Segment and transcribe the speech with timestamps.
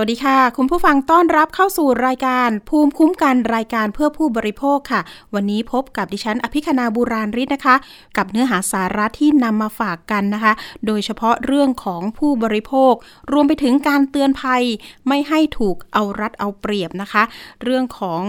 [0.00, 5.00] วัสดีค่ะ คุณผู้ฟังต้อนรับเข้าสู่รายการ ภูมิคุ้มกันรายการเพื่อผู้บริโภคค่ะ
[5.34, 7.76] วันนี้พบกับดิฉันอภิคณาบุราริศนะคะ
[8.16, 10.52] กับเนื้อหาสาระที่นำมาฝากกันนะคะ
[10.86, 12.94] โดยเฉพาะเรื่องของผู้บริโภค
[13.32, 14.64] รวมไปถึงการเตือนภัย
[15.08, 17.22] ไม่ให้ถูกเอารัดเอาเปรียบนะคะ
[17.62, 18.22] เรื่องของ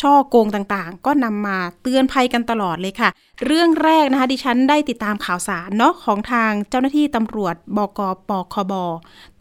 [0.00, 3.08] ช่อโกงต่างๆ ก็นำมาเตือนภัยกันตลอดเลยค่ะ
[3.46, 8.72] เรื่องแรกนะคะดิฉันได้ติดตามข่าวสารเนาะของทางเจ้าหน้าที่ตำรวจบกปคบ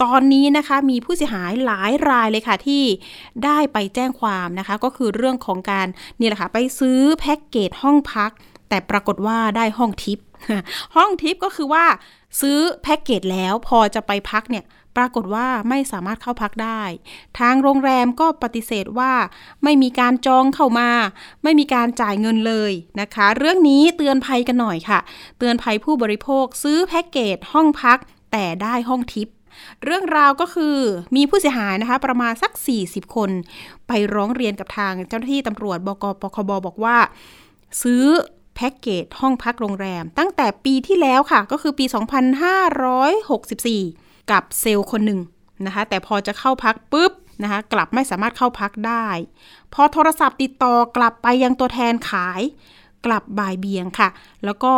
[0.04, 2.84] ตอนนี้นะคะมีผู้เสียหายหลายรายเลยค่ะที่
[3.46, 5.88] ได้ไปแจ้งความนะคะ ก็คือเรื่องของการ
[6.20, 8.32] นี่แหละค่ะไปซื้อแพ็กเกจห้องพัก
[8.70, 10.20] แต่ปรากฏว่าได้ห้องทิป
[10.96, 11.86] ห้องทิปก็คือว่า
[12.42, 14.64] ซื้อแพ็กเกจแล้วพอจะไปพักเนี่ย
[14.98, 16.82] ปรากฏว่าไม่สามารถเข้าพักได้
[17.40, 19.14] ทางโรงแรมก็ปฏิเสธว่า
[19.64, 20.90] ไม่มีการจองเข้ามา
[21.44, 25.00] ไม่มีการจ่ายเงินเลยนะคะ เรื่องนี้เตือนภัยกันหน่อยค่ะ
[25.38, 27.98] เตือนภัยผู้บริโภคซื้อแพ็กเกจห้องพัก
[28.32, 29.28] แต่ได้ห้องทิป
[29.84, 30.78] เรื่องราวก็คือ
[31.16, 32.52] มีผู้เสียหายนะคะประมาณสัก
[32.84, 33.30] 40 คน
[33.88, 36.98] ไปร้องเรียนกับทางเจ้าหน้าที่ตำรวจบกปคบบอกว่า
[37.84, 38.06] ซื้อ
[38.56, 41.96] แพ็กเกจห้องพักโรงแรม ตั้งแต่ปีที่แล้วค่ะก็คือปี 2564
[44.32, 45.20] กับเซลล์คนหนึ่ง
[45.66, 47.12] นะคะ แต่พอจะเข้าพักปุ๊บ
[47.44, 49.08] นะคะ กลับไม่สามารถเข้าพักได้
[49.74, 52.42] พอโทรศัพท์ติดต่อกลับไปยังตัวแทนขาย
[53.06, 54.10] กลับบ่ายเบียงค่ะ
[54.46, 54.74] แล้วก็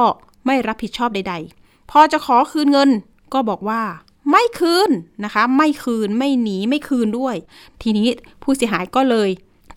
[0.45, 2.89] ไม่รับผิดชอบใด ๆ พอจะขอคืนเงิน
[3.33, 3.81] ก็บอกว่า
[4.31, 4.89] ไม่คืน
[5.23, 7.35] นะคะ ไม่คืนไม่หนีไม่คืนด้วย
[7.81, 8.07] ทีนี้
[8.43, 9.29] ผู้เสียหายก็เลย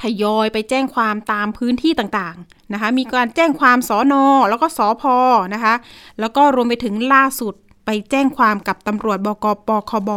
[0.02, 5.16] ทยอยไปแจ้งความตามพื้นที่ต่างๆนะคะ มีการแจ้งความสอนอแล้วก็สอพอ
[5.54, 5.74] นะคะ
[6.20, 7.54] แล้วก็รวมไปถึงล่าสุด
[7.90, 10.10] ไปแจ้งความกับตำรวจบกปคบ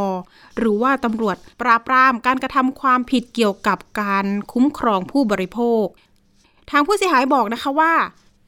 [0.58, 5.84] หรือว่าตำรวจปราบปรามการกระทำความผิดเกี่ยวกับการคุ้มครองผู้บริโภค
[6.72, 7.94] ทางผู้เสียหายบอกนะคะว่า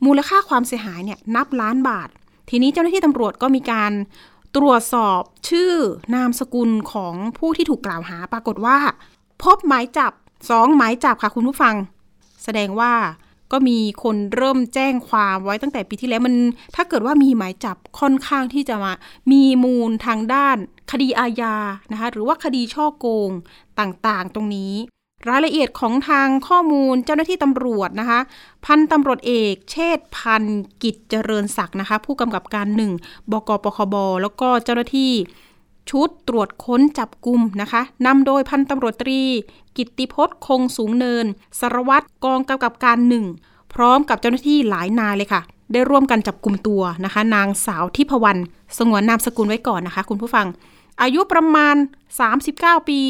[0.05, 2.09] มูลค่าความเสียหายเนี่ยนับล้านบาท
[2.49, 3.91] ทีนี้เจ้าหน้าที่ตำรวจก็มีการ
[4.55, 5.71] ตรวจสอบชื่อ
[6.15, 8.77] นามสกุลของผู้ที่ถูกกล่าวหาปรากฏว่า
[9.43, 10.13] พบหมายจับ
[10.49, 11.75] สองหมายจับค่ะคุณผู้ฟัง
[12.43, 12.93] แสดงว่า
[13.53, 16.35] ก็มีคนเริ่มแจ้งความไว้ตั้งแต่ปีที่แล้วมัน
[16.75, 18.93] ถ้าเกิดว่ามีหมายจับค่อนข้างที่จะมา
[19.31, 20.57] มีมูลทางด้าน
[20.91, 21.55] คดีอาญา
[21.91, 23.31] นะคะหรือว่าคดีช่อโกง
[23.79, 24.73] ต่างๆ ตรงนี้
[25.29, 28.19] รายละเอียดของทางข้อมูลเจ้าหน้าที่ตำรวจนะคะ
[28.65, 30.43] พันตำรวจเอก เชษพัน
[30.83, 32.91] กิจเจริญศักดิ์นะคะผู้กำกับการหนึ่ง
[33.31, 35.11] บกปคบแล้วก็เจ้าหน้าที่
[35.89, 39.21] ชุดตรวจค้นจับกลุ่มนะคะนำโดยพันตำรวจตรี
[39.77, 41.25] กิติพจน์คงสูงเนิน
[41.59, 43.25] สารวัตรกองกำกับการหนึ่ง
[43.73, 48.41] พร้อมกับเจ้าหน้าที่หลายนายเลยค่ะ ได้ร่วมกันจับกลุ่มตัวนะคะ นางสาวทิพวรรณ
[48.77, 50.47] สงวนนามสกุลไว้ก่อนนะคะ คุณผู้ฟัง
[51.01, 51.75] อายุประมาณ
[52.31, 53.01] 39 ปี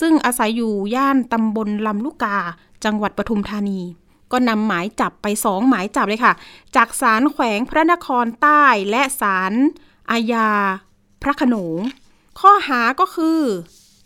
[0.00, 2.36] ซึ่งอาศัยอยู่ย่านตำบลลำลูกกา
[2.84, 3.80] จังหวัดปทุมธานี
[4.32, 6.32] ก็นำหมายจับไปสองหมายจับเลยค่ะ
[6.76, 9.52] จากศาลแขวงพระนครใต้และศาล
[10.10, 10.48] อาญา
[11.22, 11.78] พระขนง
[12.40, 13.40] ข้อหาก็คือ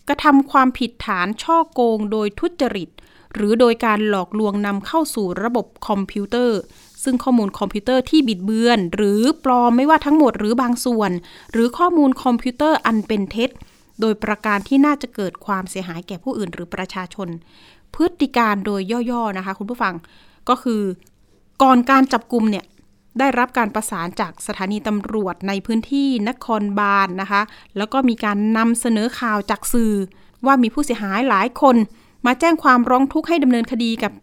[0.07, 2.89] กระทำความผิดฐานฉ้อโกงโดยทุจริต
[3.35, 6.59] หรือโดยการหลอกลวงนำเข้าสู่ระบบคอมพิวเตอร์
[7.03, 11.11] ซึ่งข้อมูลคอมพิวเตอร์ที่บิดเบือน หรือปลอมไม่ว่าทั้งหมดหรือบางส่วน
[11.51, 13.49] หรือข้อมูลคอมพิวเตอร์อันเป็นเท็จ
[14.01, 17.27] โดยประการที่น่าจะเกิดความเสียหายแก่ผู้อื่นหรือประชาชน
[17.95, 18.81] พฤติการโดย
[19.11, 19.93] ย่อๆนะคะ คุณผู้ฟัง
[20.49, 20.81] ก็คือ
[21.63, 22.65] ก่อนการจับกลุ่มเนี่ย
[23.19, 27.41] ได้รับการประสานจากสถานีตำรวจในพื้นที่นครบาลนนะคะ
[27.77, 29.93] แล้วก็มีการนำเสนอข่าวจากสื่อ
[30.45, 31.75] ว่ามีผู้เสียหายหลายคน
[32.25, 34.13] มาแจ้งความร้องทุกข์ให้ดำเนินคดีกับ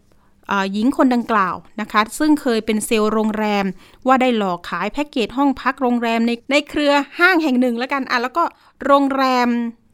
[0.73, 3.65] หญิงคนดังกล่าวนะคะ ซึ่งเคยเป็นเซลล์โรงแรม
[4.07, 8.43] ว่าได้หลอกขายแพ็กเกจห้องพักโรงแรมในในเครือห้างแห่งหนึ่งแล้วกันอะแล้วก็
[8.85, 9.47] โรงแรม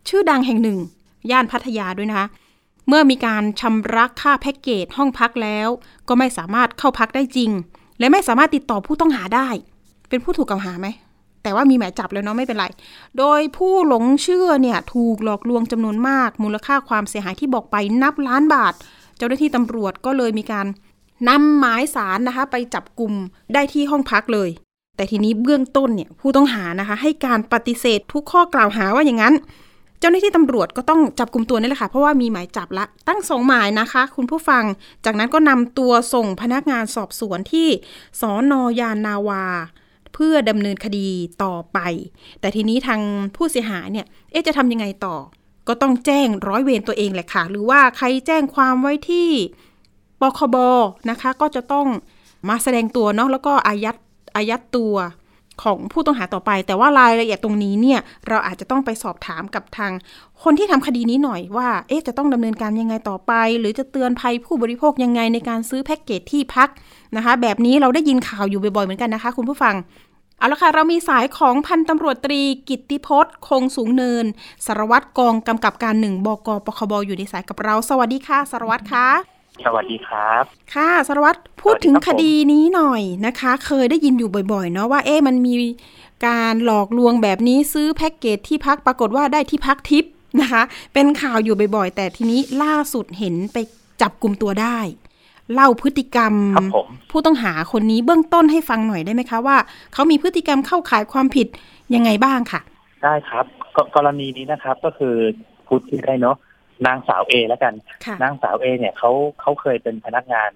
[0.09, 0.79] ชื่อดังแห่งหนึ่ง
[1.31, 2.28] ย่านพัทยาด้วยนะคะ
[2.88, 5.67] เมื่อมีการชำระค่าแพ็กเกจห้องพักแล้ว
[6.07, 7.51] ก็ไม่สามารถเข้าพักได้จริง
[8.00, 9.47] และไม่สามารถติดต่อผู้ต้องหาได้
[10.09, 10.88] เป็นผู้ถูกกล่าวหาไหม
[11.44, 12.66] แต่ว่ามีหมายจับแล้วเนาะไม่เป็นไร
[13.17, 18.73] โดยผู้หลงเชื่อเนี่ยถูกหลอกลวงจำนวนมาก มูลค่าความเสียหายที่บอกไปนับล้านบาท
[19.17, 20.67] เจ้าหน้าที่ตำรวจก็เลยมีการ
[21.29, 23.14] นำหมายสารนะคะ ไปจับกลุ่ม
[23.53, 24.49] ได้ที่ห้องพักเลย
[24.96, 29.34] แต่ทีนี้เบื้องต้นเนี่ยผู้ต้องหานะคะ ให้การปฏิเสธทุกข้อกล่าวหาว่าอย่างนั้น
[30.00, 34.64] เจ้าหน้าที่ตำรวจก็ต้องจับกลุ่มตัวนี่แหละค่ะ เพราะว่ามีหมายจับละ ตั้งสองหมายนะคะ คุณผู้ฟัง
[35.06, 37.68] จากนั้นก็นำตัวส่งพนักงานสอบสวนที่
[38.22, 39.46] สอนอยานนาวา
[40.14, 41.08] เพื่อดำเนินคดี
[41.44, 41.80] ต่อไป
[42.40, 43.02] แต่ทีนี้ทาง
[43.36, 45.16] ผู้เสียหายเนี่ย เอ๊ะจะทำยังไงต่อ
[45.68, 49.30] ก็ต้องแจ้งร้อยเวรตัวเองแหละค่ะ หรือว่าใครแจ้งความไว้ที่
[50.22, 50.58] ปคบ
[51.09, 51.88] นะคะ ก็จะต้อง
[52.50, 53.96] มาแสดงตัวเนาะแล้วก็อายัด
[54.36, 54.96] อายัดตัว
[55.63, 59.91] ของผู้ต้องหาต่อไป แต่ว่ารายละเอียดตรงนี้เนี่ยเราอาจจะต้องไปสอบถามกับทาง
[60.43, 66.69] คนที่ทำคดีนี้หน่อยว่า เอ๊ะจะต้องดำเนินการยังไงต่อไป หรือจะเตือนภัยผู้บริโภคยังไงในการซื้อแพ็กเกจที่พัก
[67.16, 69.75] นะคะ แบบนี้เราได้ยินข่าวอยู่บ่อยๆเหมือนกันนะคะ คุณผู้ฟัง
[70.40, 74.25] เอาละค่ะ เรามีสายของพันตำรวจตรีกิตติพจน์ คงสูงเนิน
[74.66, 80.43] สารวัตรกองกำกับการหนึ่งบกปคบอยู่ในสายกับเรา สวัสดีค่ะ สารวัตรคะ สวัสดีครับ
[80.75, 85.53] ค่ะสารวัตรพูดถึงสวัสดีคครับผมดีนี้หน่อยนะคะ เคยได้ยินอยู่บ่อยๆ เนาะว่าเอ๊ะมันมี
[86.28, 90.05] การหลอกลวงแบบนี้ซื้อแพ็กเกจที่พักปรากฏว่าได้ที่พักทิป
[90.41, 90.63] นะคะ
[90.93, 93.57] เป็นข่าวอยู่บ่อยๆ แต่ทีนี้ล่าสุดเห็นไป
[94.02, 94.78] จับกลุ่มตัวได้
[95.53, 99.58] เล่าพฤติกรรมครับผมผู้ต้องหาคนนี้เบื้องต้นให้ฟังหน่อยได้ไหมคะว่า
[99.93, 101.47] เขามีพฤติกรรมเข้าข่ายความผิด
[101.96, 102.61] ยังไงบ้างค่ะ
[103.03, 105.16] ได้ครับกกรณีนี้นะครับก็คือ
[105.67, 106.35] พูดที่ได้เนาะ
[106.87, 107.73] นางสาวเอแล้วกัน
[108.05, 109.11] ค่ะนางสาวเอเนี่ยเขา
[109.41, 110.51] เขาเคยเป็นพนักงาน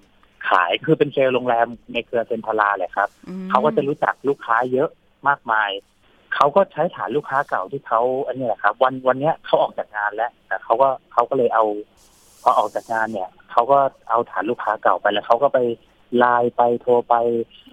[0.50, 4.89] ขายคือเป็นเซลล์โรงแรมในเครือเซ็นทราเลยครับอืมเขาก็จะรู้จักลูกค้าเยอะ
[5.27, 5.69] มากมาย
[6.36, 11.66] เขาก็ใช้ฐานลูกค้าเก่าที่เขาอันนี้แหละครับ วันวันเนี้ยเขาออกจากงานแล้วแต่เขาก็เขาก็เลยเอา
[12.42, 13.80] พอออกจากงานเนี่ยเขาก็
[14.10, 15.60] เอาฐานลูกค้าเก่าไปแล้วเขาก็ไป
[16.18, 17.16] ไลน์ไปโทรไป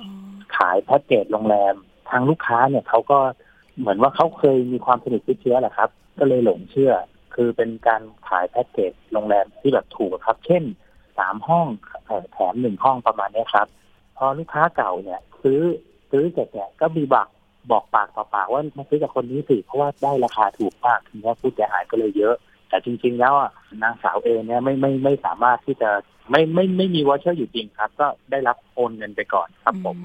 [0.01, 0.09] อ๋อ
[0.57, 1.75] ขายแพ็กเกจโรงแรม
[2.11, 3.19] ทางลูกค้าเนี่ยเขาก็
[3.79, 6.93] เหมือนว่าเขาเคยมีความสนิทชิดเชื้อแหละครับ ก็เลยหลงเชื่อ
[7.37, 10.63] คือเป็นการขายแพ็กเกจโรงแรมที่แบบถูกครับ เช่น
[11.19, 11.67] สามห้อง
[12.33, 13.69] แถมหนึ่งห้องประมาณนี้ครับ
[14.17, 15.61] พอลูกค้าเก่าเนี่ย ซื้อ
[16.11, 17.29] ซื้อเสร็จเนี่ยก็มีบัก
[17.71, 22.35] บอกปากต่อปากว่ามาซื้อจากคนนี้สิเพราะว่าได้ราคาถูกมากทีนี้ผู้เสียหายก็เลยเยอะ
[22.69, 23.51] แต่จริง ๆ แล้วอะ
[23.83, 25.91] นางสาวเอเนี่ยไม่ไม่ไม่สามารถที่จะ
[26.31, 29.97] ไม่ไม่ไม่มีวอเชอร์อยู่จริงครับ ก็ได้รับโอนเงินไปก่อนครับผม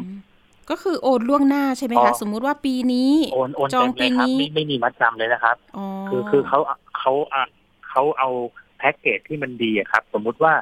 [0.70, 6.60] ก็คือโอนล่วงหน้าใช่ไหมอ๋คะอสมมุติว่าปีนี้โอนโอนจองเต็มเลยครับปีนี้ไม่ไม่มีมัดจำเลยนะครับอ๋อคือคือเขา
[6.98, 7.44] เขาอะ
[7.90, 8.30] เขาเอา
[8.78, 10.54] แพ็กเกจที่มันดีอะครับ สมมุติว่า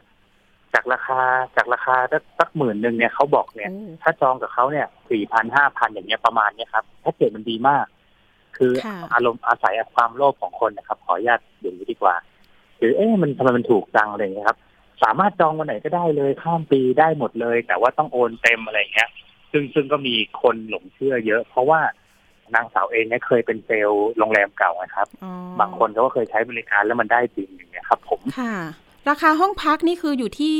[0.73, 1.21] จากราคา
[1.55, 7.85] จากราคาสักสักหมื่นหนึ่งเนี่ยเขาบอกเนี่ยโอ้ถ้าจองกับเขาเนี่ยสี่พันห้าพันอย่างเงี้ยประมาณเนี้ยครับแพ็กเกจมันดีมาก
[8.57, 12.15] คือค่ะอารมณ์อาศัยความโลภของคนนะครับ ขออนุญาตอย่างนี้ดีกว่า
[12.79, 14.57] คือเอ๊ะมันทำไมมันถูกจังอะไรอย่างเงี้ยครับ
[15.03, 19.09] สามารถจองวันไหนก็ได้เลยข้ามปีได้หมดเลย แต่ว่าต้องโอนเต็มอะไรอย่างเงี้ย
[19.51, 21.79] ซึ่งซึ่งก็มีคนหลงเชื่อเยอะ เพราะว่า
[22.55, 28.55] นางสาวเองเนี่ยเคยเป็นเซลล์โรงแรมเก่านะครับอ๋อบางคนเขาก็เคยใช้บริการแล้วมันได้จริงอย่างเงี้ยครับ ผมค่ะ
[29.09, 30.57] ราคาห้องพักนี่คืออยู่ที่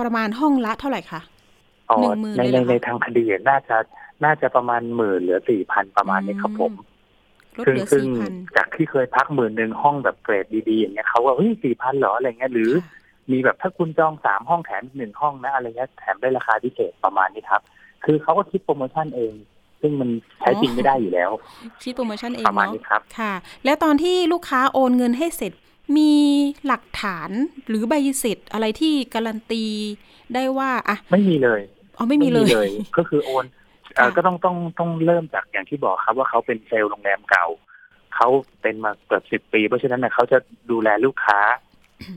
[0.00, 1.20] ประมาณห้องละเท่าไหร่คะ
[1.90, 3.76] อ๋อหนึ่งหมื่นในเลยเหรในอคะในทางคดีน่าจะ
[4.24, 6.72] น่าจะประมาณหมื่นเหลือสี่พันประมาณนี้ครับผม
[7.58, 12.70] ลดซึ่งเหลือซึ่งสี่พันจากที่เคยพักหมื่นหนึ่งห้องแบบเกรดดีๆอย่างเงี้ยเขาว่าเฮ้ยสี่พันเหรออะไรเงี้ยหรือ
[13.32, 17.62] มีแบบถ้าคุณจองสามห้องแถมหนึ่งห้องนะอะไรเงี้ยแถมได้ราคาพิเศษประมาณนี้ครับ
[18.04, 19.32] คือเขาก็คิดโปรโมชั่นเอง
[19.80, 20.08] ซึ่งมัน
[20.38, 21.30] ใช้จริงไม่ได้อยู่แล้ว
[21.82, 23.32] คิดโปรโมชั่นเองประมาณเนาะนี้ครับค่ะ
[23.64, 25.52] แล้วตอนที่ลูกค้าโอนเงินให้เสร็จ
[25.96, 26.12] มี
[26.66, 27.30] หลักฐาน
[27.68, 29.64] หรือใบเสร็จอะไรที่การันตี
[30.34, 31.60] ได้ว่าอะไม่มีเลย
[31.96, 32.68] อ๋อไม่มีเลย
[32.98, 33.44] ก็คือโอน
[33.94, 37.46] เอ่อค่ะก็ต้องต้องต้องเริ่มจากอย่างที่บอกครับว่าเขาเป็นเซลล์โรงแรมเก่า
[38.14, 38.28] เขา
[38.62, 40.38] เป็นมาเกือบสิบปี เพราะฉะนั้นเนยเขาจะ
[40.70, 41.40] ดูแลลูกค้า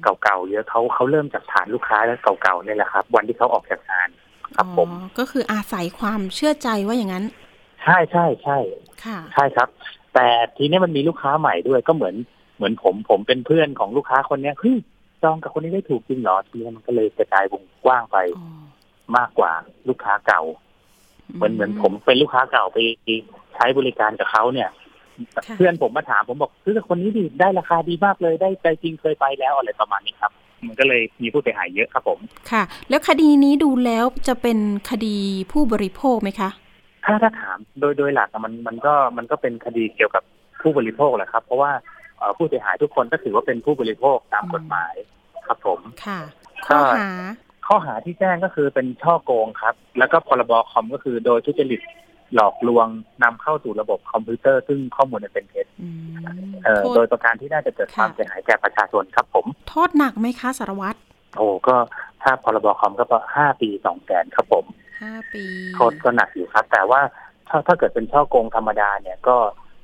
[0.03, 4.09] เก่าๆเยอะเขาเขาเริ่มจากฐานลูกค้าแล้วเก่าๆเนี่ยแหละครับ วันที่เขาออกจากงาน
[4.55, 7.25] ครับผมอ๋อก็คืออาศัยความเชื่อใจว่าอย่างนั้น
[7.83, 8.57] ใช่ใช่ใช่
[9.03, 9.69] ค่ะ ใช่ครับ
[10.13, 10.27] แต่
[10.57, 12.15] ทีนี้มันมีลูกค้าใหม่ด้วยก็เหมือน
[12.55, 14.75] เหมือนผมผมเป็นเพื่อนของลูกค้าคนเนี้ยเฮ้ย
[15.23, 18.63] จองกับคนนี้ได้ถูกจริงเหรอทีนี้มันก็เลยกระจายวงกว้างไปอ๋อ
[19.17, 19.51] มากกว่า
[19.89, 20.41] ลูกค้าเก่า
[21.35, 22.77] เหมือนเหมือนผมเป็นลูกค้าเก่าไป
[23.55, 24.69] ใช้บริการกับเขาเนี่ย
[25.35, 30.31] ค่ะเพื่อนผมมาถามผมบอกซื้อกับคนนี้ดิได้ราคาดีมากเลยได้ใจจริงเคยไปแล้วอะไรประมาณนี้ครับ
[30.67, 32.19] มันก็เลยมีผู้เสียหายเยอะครับผม
[32.51, 34.57] ค่ะ แล้วคดีนี้ดูแล้วจะเป็น
[34.89, 35.15] คดี
[35.51, 36.49] ผู้บริโภคไหมคะ
[37.05, 40.23] ถ้าถ้าถามโดยโดยหลักอะมันมันก็มันก็เป็นคดีเกี่ยวกับ
[40.61, 41.71] ผู้บริโภคแหละครับ เพราะว่า
[42.17, 44.93] เอ่อผู้เสียหายทุกคนก็ถือว่าเป็นผู้บริโภคตามกฎหมาย
[45.47, 46.19] ครับผมค่ะ
[46.71, 47.09] ก็ข้อหา
[47.67, 51.81] ข้อหาที่แจ้งก็คือเป็นช่อโกงครับ แล้วก็พรบคอมก็คือโดยทุจริต
[52.35, 52.87] หลอกลวง
[53.23, 55.95] นำเข้าสู่ระบบคอมพิวเตอร์ซึ่งข้อมูลนั้นเป็นเท็จอืม
[56.63, 60.97] เอ่อโทโดษยประการที่น่าจะเกิดค่ะความเสียหายแก่ประชาชนครับผม โทษหนักไหมคะสารวัตร
[61.37, 61.75] โอ้ก็
[62.23, 64.65] ถ้าพรบคอมก็ห้าปีสองแสนครับผม
[65.01, 65.43] ห้าปี
[65.75, 67.01] โทษก็หนักอยู่ครับ แต่ว่า
[67.47, 69.37] ถ้าถ้าเกิดเป็นช่อโกงธรรมดาเนี่ยก็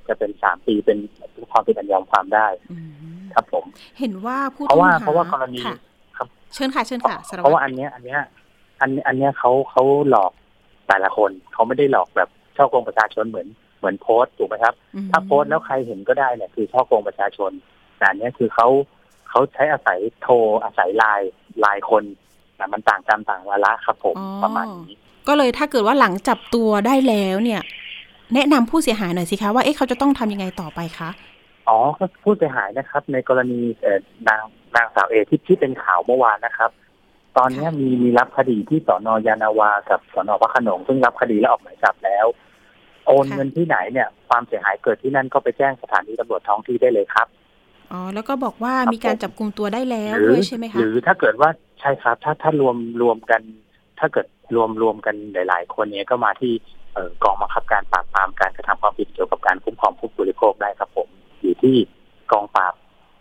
[0.07, 0.97] จะเป็นสามปีเป็น
[1.51, 2.89] ความผิดอันยอมความได้อืม
[3.33, 3.65] ครับผม
[3.99, 5.75] เห็นว่าผู้เพราะว่าต้องหเพราะว่ากรณีค่ะ
[6.17, 8.21] ครับ เชิญค่ะเชิญค่ะสารเพราะวัว่าตรอันเนี้ยอันเนี้ย
[8.81, 10.31] อันอันเนี้ยเขาเขาหลอก
[10.87, 13.47] แต่ละคนเขาไม่ได้หลอกแบบ ช่อโกงประชาชนเหมือน
[13.79, 17.51] เหมือนโพสต์ถูกไหมครับอืมถ้าโพสต์แล้วใครเห็นก็ได้เนี่ยคือช่อโกงประชาชน
[17.97, 18.67] แต่อันเนี้ยคือเขา
[19.29, 22.03] เขาใช้อาศัยโทรอาศัยไลน์ไลน์คน
[22.55, 24.95] แต่มันต่างกรรมต่างวาระครับผมประมาณนี้
[25.27, 27.61] ก็เลยถ้าเกิดว่าหลังจับตัวได้แล้วเนี่ย
[28.33, 31.09] แนะนำผู้เสียหายหน่อยสิคะว่าเอ๊ะเขาจะต้องทำยังไงต่อไปคะ
[31.67, 34.41] อ๋อก็ผู้เสียหายนะครับ ในกรณีเอ่อนาง
[34.75, 36.71] นางสาวเอที่ที่เป็นข่าวเมื่อวานนะครับ
[37.37, 42.25] ตอนเนี้ยมีมีรับคดีที่สอนอยานาวากับสอนอพระโขนงซึ่งรับคดีและออกหมายจับแล้ว
[43.09, 47.27] โอนเงินที่ไหนเนี่ย ความเสียหายเกิดที่นั่นก็ไปแจ้งสถานีตำรวจท้องที่ได้เลยครับ
[47.91, 51.49] อ๋อแล้วก็บอกว่าครับมีการผมจับกลุ่มตัวได้แล้วหรืด้วยใช่ไหมหคะรือถ้าเกิดว่า
[51.79, 53.41] ใช่ครับ ถ้าถ้ารวมรวมกัน
[53.99, 56.53] ถ้าเกิดรวมรวมกันหลาย ๆ คนเนี่ยก็มาที่
[56.93, 61.07] เอ่อกองบังคับการปราบปรามการกระทำความผิดเกี่ยวกับการคุ้มครองผู้บริโภคได้ครับผม
[61.41, 61.75] อยู่ที่
[62.31, 62.73] กองปราบ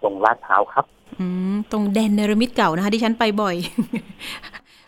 [0.03, 0.85] ตรงลาดพร้าวครับ
[1.21, 3.57] อืมตรงแดนเนรมิตเก่านะคะที่ฉันไปบ่อย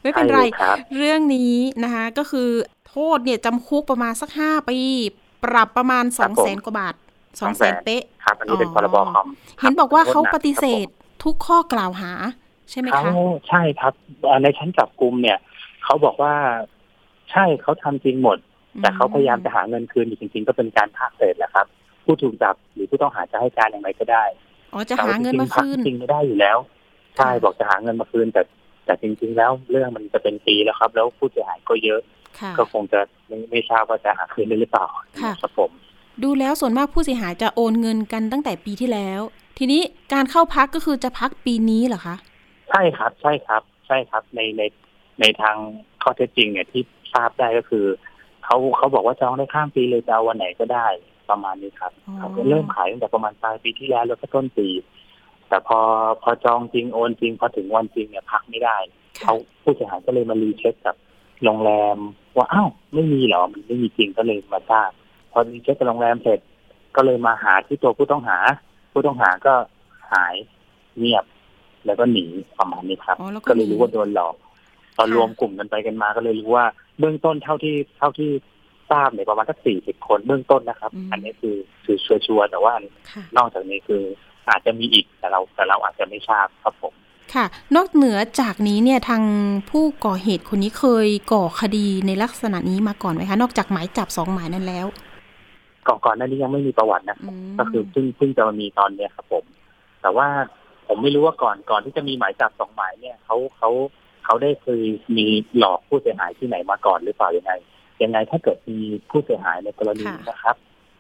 [0.03, 1.55] ไม่เป็นไรใช่ลยครับเรื่องนี้
[1.85, 2.49] นะคะ ก็คือ
[2.91, 4.79] โทษเนี่ยจำคุกประมาณสักห้าปี
[5.45, 6.95] ปรับประมาณสองแสนกว่าบาท
[7.41, 9.27] สองแสน200,000เป๊ะครับอันนี้เป็นอ๋อพรบคอม
[9.61, 12.13] เห็นบอกว่าเขาปฏิเสธครับทุกข้อกล่าวหา
[12.71, 13.13] ใช่ไหมเขาคะ
[13.49, 13.93] ใช่ครับ
[14.25, 15.39] เอ่อในชั้นจับกลุ่มเนี่ย
[15.85, 16.35] เขาบอกว่า
[17.31, 18.39] ใช่เขาทำจริงหมด
[18.81, 21.67] แต่เขาพยายามจะหาเงินคืนอยู่จริง ๆ ก็เป็นการภาคเศษแหละครับ
[22.05, 24.25] ผู้ถูกจับหรือผู้ต้องหาจะให้การอย่างไรก็ได้
[24.73, 26.59] อ๋อจะหาเงินมาคืนจริงๆจริงไม่ได้อยู่แล้ว
[27.17, 28.43] ใช่ค่ะบอกจะหาเงินมาคืนแต่
[28.85, 32.20] แต่จริง ๆ แล้วเรื่องมันจะเป็นปีแล้วครับ แล้วผู้เสียหายก็เยอะค่ะ
[32.59, 34.87] ก็คงจะไม่ไม่ทราบว่าจะหาคืนได้หรือเปล่า
[35.23, 35.71] ค่ะครับผม
[36.23, 39.21] ดูแล้วส่วนมากผู้เสียหายจะโอนเงินกันตั้งแต่ปีที่แล้ว
[39.59, 39.83] ทีนี้
[40.13, 42.17] การเข้าพักก็คือจะพักปีนี้เหรอคะ
[42.71, 44.63] ใช่ครับ ใช่ครับ ใช่ครับในใน
[45.21, 45.57] ในทาง
[46.03, 46.83] ข้อเท็จจริงเนี่ยที่
[47.15, 47.85] ทราบได้ก็คือ
[48.45, 50.87] เขาเขาบอกว่าจองได้ข้ามปีเลยจะเอาวันไหนก็ได้
[51.31, 54.69] ประมาณนี้ครับอ๋อเขาก็เริ่มขายตั้งแต่ประมาณปลายปีที่แล้วแล้วก็ต้นปี
[55.49, 55.81] แต่พอ
[56.23, 58.77] พอจองจริงโอนจริงพอถึงวันจริงเนี่ยพักไม่ได้
[59.19, 60.97] ค่ะเขาผู้เสียหายก็เลยมารีเช็คกับ
[61.45, 61.97] โรงแรม
[62.37, 64.91] ว่าอ้าวไม่มีเหรอมันไม่มีจริงก็เลยมาทราบ
[65.33, 66.41] พอรีเช็คกับโรงแรมเสร็จ
[66.97, 68.39] ก็เลยมาหาที่ตัวผู้ต้องหา
[68.93, 69.55] ผู้ต้องหาก็
[70.13, 70.35] หาย
[70.99, 71.25] เงียบ
[71.87, 72.25] แล้วก็หนี
[72.59, 74.35] ประมาณนี้ครับอ๋อแล้วก็ก็เลยรู้หนีว่าโดนหลอก
[74.97, 76.67] ตอนค่ะรวมกลุ่มกันไปกันมาก็เลยรู้ว่า
[76.99, 78.31] เบื้องต้นเท่าที่เท่าที่
[78.91, 82.73] ทราบเนี่ยประมาณสักสี่สิบคนเบื้องต้นนะครับ อันนี้คือคือชัวร์ๆแต่ว่า
[83.11, 84.03] ค่ะนอกจากนี้คือ
[84.49, 86.95] อาจจะมีอีกแต่เราแต่เราอาจจะไม่ทราบครับผม
[87.35, 87.47] ค่ะ
[87.77, 89.23] นอกเหนือจากนี้เนี่ยทาง
[89.71, 94.87] ผู้ก่อเหตุคนนี้เคยก่อคดีในลักษณะนี้มาก่อนไหมคะ นอกจากหมายจับสองหมายนั้นแล้ว
[95.87, 99.45] ก่อนก่อนหน้านี้ยังไม่มีประวัตินะอืมก็คือเพิ่งเพิ่งจะมามีตอนเนี้ยครับผม
[100.03, 100.29] แต่ว่า
[100.89, 103.71] ผมไม่รู้ว่าก่อนก่อนที่จะมีหมายจับสองหมายเนี่ยเขาเขา
[104.25, 104.83] เขาได้เคย
[105.17, 105.27] มี
[105.59, 107.53] หลอกผู้เสียหายที่ไหนมาก่อนหรือเปล่ายังไง
[108.03, 108.79] ยังไงถ้าเกิดมี
[109.11, 110.57] ผู้เสียหายในกรณีนี้นะครับ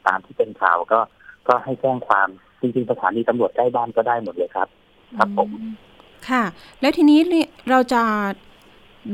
[0.06, 1.00] ตามที่เป็นข่าวก็
[1.48, 2.28] ก็ให้แจ้งความ
[2.60, 4.68] จริงๆสถานีตำรวจใกล้บ้านก็ได้หมดเลยครับ
[5.18, 5.89] ครับผมอื
[6.28, 6.44] ค่ะ
[6.80, 8.02] แล้วทีนี้เนี่ยเราจะ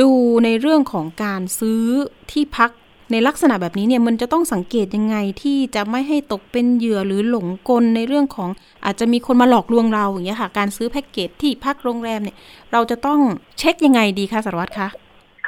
[0.00, 0.10] ดู
[0.44, 1.82] ในเรื่องของการซื้อ
[2.30, 2.70] ที่พัก
[3.12, 8.50] ในลักษณะแบบนี้เนี่ยมันจะต้องสังเกตยังไงที่จะไม่ให้ตกเป็นเหยื่อหรือหลงกลในเรื่องของ
[8.84, 12.36] อาจจะมีคนมาหลอกลวงเราอย่างเงี้ยค่ะ การซื้อแพ็กเกจที่พักโรงแรมเนี่ย
[12.72, 13.20] เราจะต้อง
[13.58, 14.88] เช็คยังไงดีคะสารวัตรคะ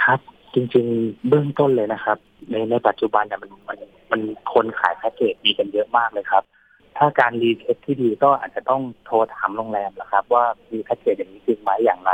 [0.02, 0.20] ครับ
[0.54, 2.18] จริงๆเบื้องต้นเลยนะครับ
[2.50, 3.78] ในในปัจจุบันเนี่ยมันมัน
[4.10, 4.20] มัน
[4.52, 6.42] คนขายแพ็กเกจมีกันเยอะมากเลยครับ
[6.98, 12.12] ถ้าการ recheck ที่ดีก็อาจจะต้องโทรถามโรงแรมแหละครับ ว่ามีแพ็กเกจอย่างนี้จริงไหมอย่างไร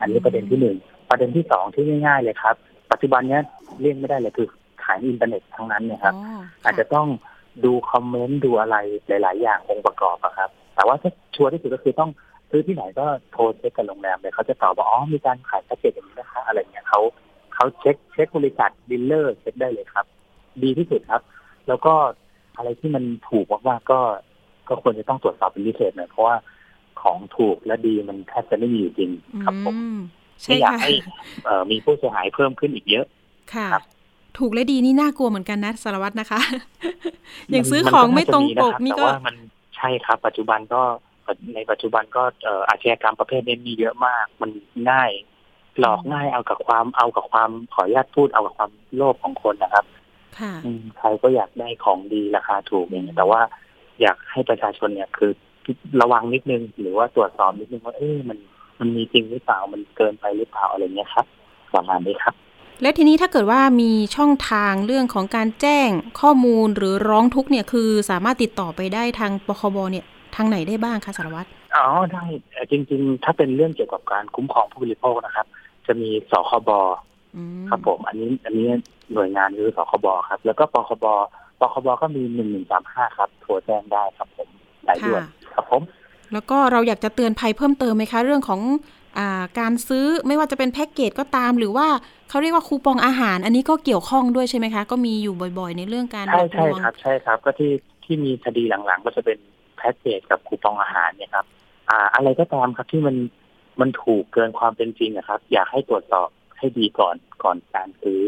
[0.00, 0.76] อันนี้ประเด็นที่หนึ่ง
[1.10, 2.54] ประเด็นที่สองที่ง่ายๆเลยครับ
[2.92, 3.42] ปัจจุบันเนี้ย
[3.80, 4.48] เลี่ยงไม่ได้เลยคือ
[4.84, 6.14] ขายในอินเทอร์เน็ตทั้งนั้นเนี่ยครับ
[6.64, 7.06] อาจจะต้อง
[7.64, 8.76] ดูคอมเมนต์ดูอะไร
[9.08, 12.10] หลาย ๆ อย่างองค์ประกอบอะครับ แต่ว่าถ้าชัวร์ที่สุดก็คือต้อง
[12.50, 17.00] ซื้อที่ไหนก็โทรเช็คกับโรงแรมเลยเขาจะตอบว่าอ๋อมีการขายแพ็กเกจอย่างนี้นะคะอะไรเงี้ยเขา
[17.54, 20.06] เขาเช็คเช็คบริษัท dealer เช็คได้เลยครับ
[20.62, 21.22] ดีที่สุดครับ
[21.68, 21.94] แล้วก็
[22.58, 24.00] อะไรที่มันถูกมากๆก็
[24.68, 26.36] ก็ควรจะต้องตรวจสอบเป็นพิเศษหน่อยเพราะว่า
[27.00, 29.10] ของถูกและดีมันแทบจะไม่มีอยู่จริง
[29.44, 29.98] ครับผมอืม
[30.34, 30.92] ไม่ใช่อยากค่ะให้
[31.44, 33.06] เอ่อมีผู้เสียหายเพิ่มขึ้นอีกเยอะ
[33.54, 33.84] ค่ะครับ
[34.38, 36.40] ถูกและดีนี่น่ากลัวเหมือนกันนะสารวัตรนะคะ
[37.50, 39.36] อย่างมันซื้อมันของก็ไม่ตรงปกาจะนี่แต่ก็ว่ามัน
[39.76, 40.82] ใช่ครับ ปัจจุบันก็
[41.54, 44.50] ในปัจจุบันก็เอ่ออาชญากรรมประเภทนี้มีเยอะมาก มัน
[44.90, 45.10] ง่าย
[45.80, 49.97] หลอกง่ายเอากับความเอากับความขออนุญาตพูดเอากับความโลภของคนนะครับค่ะอืม
[50.98, 53.40] ใครก็อยากได้ของดีราคาถูกอย่างเงี้ยแต่ว่า
[54.00, 55.30] อยากให้ประชาชนเนี่ยคือ
[56.00, 58.38] ระวังนิดนึง หรือว่าตรวจสอบนิดนึงว่าเอ๊ะมัน
[58.80, 61.26] มันมีจริงหรือเปล่ามันเกินไปหรือเปล่าอะไรเงี้ยครับ
[61.74, 62.34] ประมาณนี้ครับ
[62.82, 65.88] และทีนี้ถ้าเกิดว่ามีช่องทางเรื่องของการแจ้ง
[66.20, 70.04] ข้อมูลหรือร้องทุกข์เนี่ยคือสามารถติดต่อไปได้ทางปคบเนี่ย
[70.36, 75.46] ทางไหนได้บ้างคะสารวัตรอ๋อได้เอ่อจริง ๆ ถ้าเป็นเรื่องเกี่ยวกับการคุ้มครองผู้บริโภคนะครับ
[75.86, 77.17] จะมีสคบอืม
[77.68, 78.66] ครับผม อันนี้อันนี้
[79.12, 81.06] หน่วยงานคือสคบครับ แล้วก็ปคบ
[81.60, 84.48] ปคบก็มีหนึ่งหนึ่งสามห้าครับโทรแจ้งได้ครับผม
[84.86, 85.22] สายด่วน
[85.54, 85.82] ครับผม
[86.32, 88.60] แล้วก็เราอยากจะเตือนภัยเพิ่มเติมไหมคะ เรื่องของ
[89.18, 91.86] อาการซื้อไม่ว่าจะเป็นแพ็กเกจก็ตาม หรือว่า
[92.28, 97.72] เขาเรียกว่าคูปองอาหาร อันนี้ก็เกี่ยวข้องด้วยใช่ไหมคะ ก็มีอยู่บ่อย ๆ ในเรื่องการหลใช่อกลใช่วงครับ ใช่ครับ ก็ที่
[98.04, 99.38] ที่มีคดีหลังๆ ก็จะเป็น
[99.76, 101.46] แพ็กเกจกับคูปองอาหารเนี่ยครับ
[101.88, 103.16] อ่า อะไรก็ตามครับที่มัน
[103.80, 106.28] มันถูกเกินความเป็นจริงนะครับ อยากให้ตรวจสอบ
[106.58, 108.22] ให้ดีก่อนก่อนการซื้อ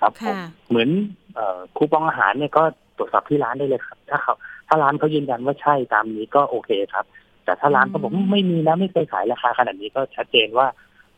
[0.00, 0.34] ครับผมค่ะ
[0.68, 0.88] เหมือน
[1.34, 2.62] เอ่อคูปองอาหารเนี่ยก็
[2.96, 4.34] ตรวจสอบที่ร้านได้เลยครับ ถ้าเขา
[4.68, 7.04] ถ้าร้านเขายืนยันว่าใช่ตามนี้ก็โอเคครับ
[7.44, 10.66] แต่ถ้าร้านเขาบอกว่าไม่มีนะไม่เคยขายราคาขนาดนี้ก็ชัดเจนว่า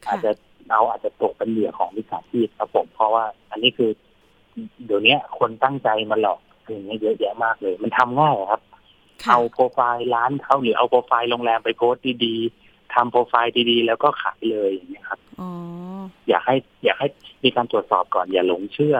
[0.06, 0.32] ค่ะอาจจะ
[0.68, 3.90] เราอาจจะตกเป็นเหยื่อของมิจฉาชีพครับผมเพราะว่า อันนี้คือ
[4.86, 8.60] เดี๋ยวนี้คนตั้งใจมาหลอกอย่างเงี้ยเยอะแยะมากเลย มันทำง่ายครับ
[9.22, 12.61] ค่ะเอาโปรไฟล์ร้านเขาหรือเอาโปรไฟล์โรงแรมไปโพสต์ดีๆ
[12.94, 15.50] ทำโปรไฟล์ดีๆ แล้วก็ขายเลยอย่างเงี้ยครับอ๋อ
[16.28, 17.08] อยากให้ อยากให้
[17.44, 18.96] มีการตรวจสอบก่อนอย่าหลงเชื่อ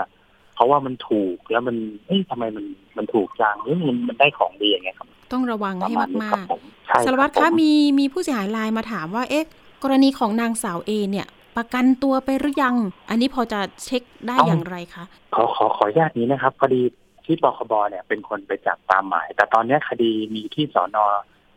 [0.55, 2.65] เพราะว่ามันถูกแล้วมันเอ้ยทำไมมัน
[2.97, 9.47] มันถูกจังหรือมันมันได้ของดีอย่างเงี้ยครับ ต้องระวังประให้มาณนี้มาครักบผมใช่ๆสารวัตรคคะบผมมีมีผู้เสียหายไลน์มาถามว่าเอ๊ะ
[9.83, 12.77] กรณีของนางสาวเอเนี่ยประกันตัวไปหรือยัง
[13.11, 16.83] อันนี้พอจะเช็คได้อย่างไรคะ ขอขอขออนุญาตนี้นะครับพอดี
[17.27, 21.07] ที่ปคบเนี่ยเป็นคนไปจับตามหมาย แต่ตอนเนี้ยคดีมีที่สอนอ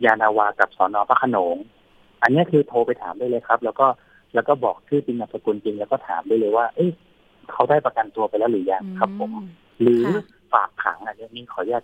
[0.05, 1.55] ยานาวากับสอนอพระโขนง
[2.25, 3.87] อันเนี้ยคือโทรไปถามได้เลยครับ แล้วก็
[4.33, 6.89] แล้วก็บอกชื่อจริงนามสกุลจริงแล้วก็ถามได้เลยว่า เอ้ย
[7.51, 9.47] เขาได้ประกันตัวไปแล้วหรือยังครับ ผมอืม
[9.81, 11.83] หรือค่ะฝากขังอันนี้นี่ขออนุญาต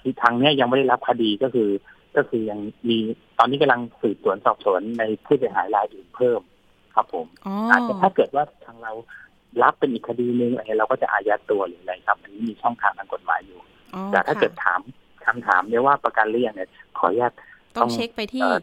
[0.00, 1.68] ที่ทางเนี้ยยังไม่ได้รับคดีก็คือ
[2.16, 2.98] ก็คือยังมี
[3.38, 6.40] ตอนนี้กำลังสืบสวนสอบสวนในผู้เสียหายรายอื่นเพิ่ม
[6.94, 8.92] ครับผมอ๋ออาจจะถ้าเกิดว่าทางเรา
[9.62, 13.60] รับเป็นอีกคดีหนึ่งอะไรเราก็จะอายัดตัวหรืออะไรครับอันนี้มีช่องทางทางกฎหมายอยู่
[13.94, 14.80] อ๋อแต่ถ้าค่ะเกิดถาม
[15.26, 17.32] คำถามเนี่ยว่าประกันหรือยังเนี่ยขออนุญาต
[17.76, 18.58] ต้องเช็คไปที่เอ่อ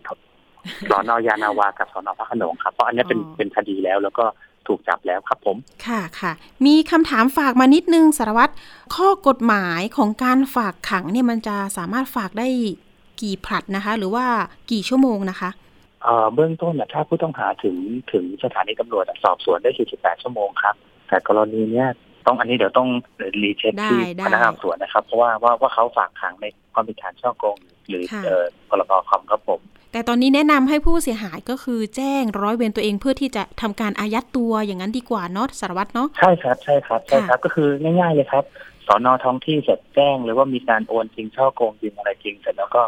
[0.89, 4.25] สอนอยานาวากับสอนอพระโขนงครับเพราะอันเนี้ยเป็นอ๋อเป็นคดีแล้วแล้วก็
[4.67, 6.32] ถูกจับแล้วครับผม ค่ะค่ะ
[6.65, 8.53] มีคำถามฝากมานิดนึงสารวัตร
[8.96, 12.48] ข้อกฎหมายของการฝากขังเนี่ยมันจะสามารถฝากได้
[13.22, 14.25] กี่ผลัดนะคะ หรือว่า
[14.72, 15.50] กี่ชั่วโมงนะคะ
[16.03, 17.77] เอ่อเบื้องต้นนะถ้าผู้ต้องหาถึง
[18.12, 20.75] ถึงสถานีตำรวจอะสอบสวนได้ 48 ชั่วโมงครับ
[21.08, 21.88] แต่กรณีเนี้ย
[22.27, 22.89] ต้องอันนี้เดี๋ยวต้อง
[23.43, 27.58] รีเช็คที่ได้ได้พนักงานสอบสวนนะครับ เพราะว่าว่าว่าเขาฝากขังในความผิดฐานช่อโกง
[27.89, 29.62] หรือค่ะเอ่อพรบคอมครับผม
[29.93, 38.43] แต่ตอนนี้แนะนำให้ผู้เสียหายก็คือแจ้งร้อยเวรตัวเองเพื่อที่จะทำการอายัดตัวอย่างนั้นดีกว่าเนาะสารวัตรเนาะใช่ครับใช่ครับใช่ครับก็คือง่ายๆเลยครับ
[38.85, 42.81] สอนอท้องที่เสร็จแจ้งเลยว่ามีการโอนจริงช่อโกงจริงอะไรจริงเสร็จแล้วก็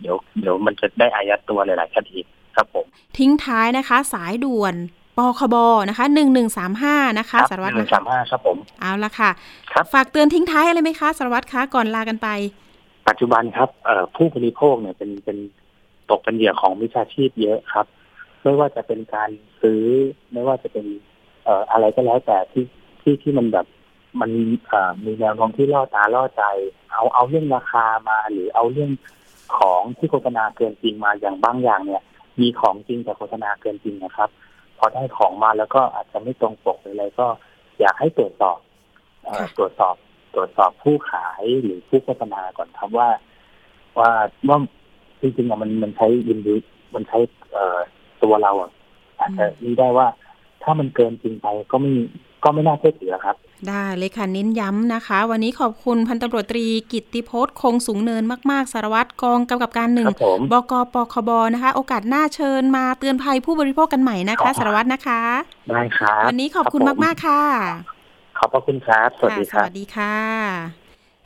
[0.00, 2.16] เดี๋ยวเดี๋ยวมันจะได้อายัดตัวหลายๆคดี
[2.56, 2.84] ครับผม
[3.18, 4.74] ทิ้งท้ายนะคะ สายด่วน
[5.18, 5.56] ปคบ
[5.88, 9.30] นะคะหนึ่งหนึ่งสามห้านะคะครับสารวัตรหนึ่นะงคะสามห้าครับผมเอาละค่ะ
[9.72, 12.28] ครับฝากเตือนทิ้งท้ายอะไรไหมคะสารวัตรคะก่อนลากันไป
[13.08, 15.38] ปัจจุบันครับเอ่อผู้บริโภคเนี่ยเป็นเป็น
[16.10, 17.86] ตกเป็นเหยื่อของมิจฉาชีพเยอะครับ
[18.42, 19.30] ไม่ว่าจะเป็นการ
[19.62, 19.84] ซื้อ
[20.32, 20.86] ไม่ว่าจะเป็น
[21.44, 22.64] เอ่ออะไรก็แล้วแต่ที่
[23.02, 23.66] ที่ที่มันแบบ
[24.20, 24.30] มัน
[24.68, 26.44] เอ่อมีแนวโน้มที่ล่อตาล่อใจ
[26.92, 28.90] เอาเอาเรื่องราคามาหรือเอาเรื่อง
[29.58, 32.02] ของที่โฆษณาเกินจริงมาอย่างบางอย่างเนี่ย
[32.40, 34.28] มีของจริงแต่โฆษณาเกินจริงนะครับ
[34.78, 37.26] พอได้ของมาแล้วก็อาจจะไม่ตรงปกหรืออะไรก็
[37.80, 38.58] อยากให้ตรวจสอบ
[39.24, 39.94] เอ่อค่ะตรวจสอบ
[40.34, 43.08] ตรวจสอบผู้ขายหรือผู้โฆษณาก่อนครับว่า
[43.98, 44.10] ว่า
[44.48, 44.58] ว่า
[45.22, 46.54] จริงๆอะมันมันใช้ยินดี
[46.94, 47.18] มันใช้
[47.52, 47.78] เอ่อ
[48.22, 48.70] ตัวเราอะ
[49.18, 50.06] อาจจะนี่ได้ว่า
[50.62, 51.90] ถ้ามันเกินจริงไปก็ไม่
[52.44, 53.36] ก็ไม่น่าเชื่อถือครับ
[53.68, 65.20] ได้เลยค่ะเน้นย้ำนะคะ วันนี้ขอบคุณพันตำรวจตรีกิตติพจน์คงสูงเนินมากๆ สารวัตรกองกำกับการหนึ่คงรับผมบกปคบนะคะ โอกาสหน้าเชิญมาเตือนภัยผู้บริโภคกันใหม่นะคะครับสารวัตรนะคะ
[65.70, 67.42] ได้ครับวันนี้ขอบคุณรับผมากๆค่ะ
[68.38, 70.81] ขอบพระคุณครับ สวัสดีคค่ะรับสวัสดีค่ะ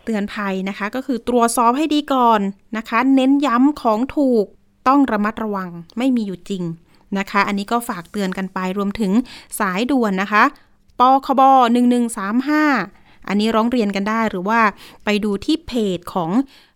[0.07, 2.41] เตือนภัยนะคะ ก็คือตรวจสอบให้ดีก่อน
[2.77, 4.45] นะคะ เน้นย้ำของถูก
[4.89, 6.63] ต้องระมัดระวังไม่มีอยู่จริง
[7.19, 9.13] นะคะ อันนี้ก็ฝากเตือนกันไปรวมถึง
[9.61, 10.45] สายด่วนนะคะ
[11.01, 11.41] ปคบ
[12.15, 14.61] 1135 อันนี้ร้องเรียนกันได้หรือว่า
[15.05, 16.31] ไปดูที่เพจของ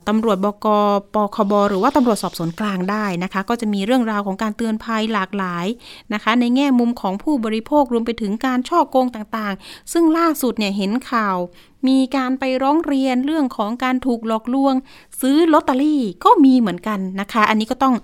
[0.09, 0.67] ตำรวจบก
[1.15, 5.67] ปคบหรือว่าตำรวจสอบสวนกลางได้นะคะ ก็จะมีเรื่องราวของการเตือนภัยหลากหลาย
[6.15, 11.37] นะคะ ในแง่มุมของผู้บริโภครวมไปถึงการช่อโกงต่างๆ ซึ่งล่าสุดเนี่ยเห็นข่าว
[11.89, 14.75] มีการไปร้องเรียนเรื่องของการถูกหลอกลวง
[15.21, 17.95] ซื้อลอตเตอรี่ก็มีเหมือนกันนะคะ อันนี้ก็ต้อง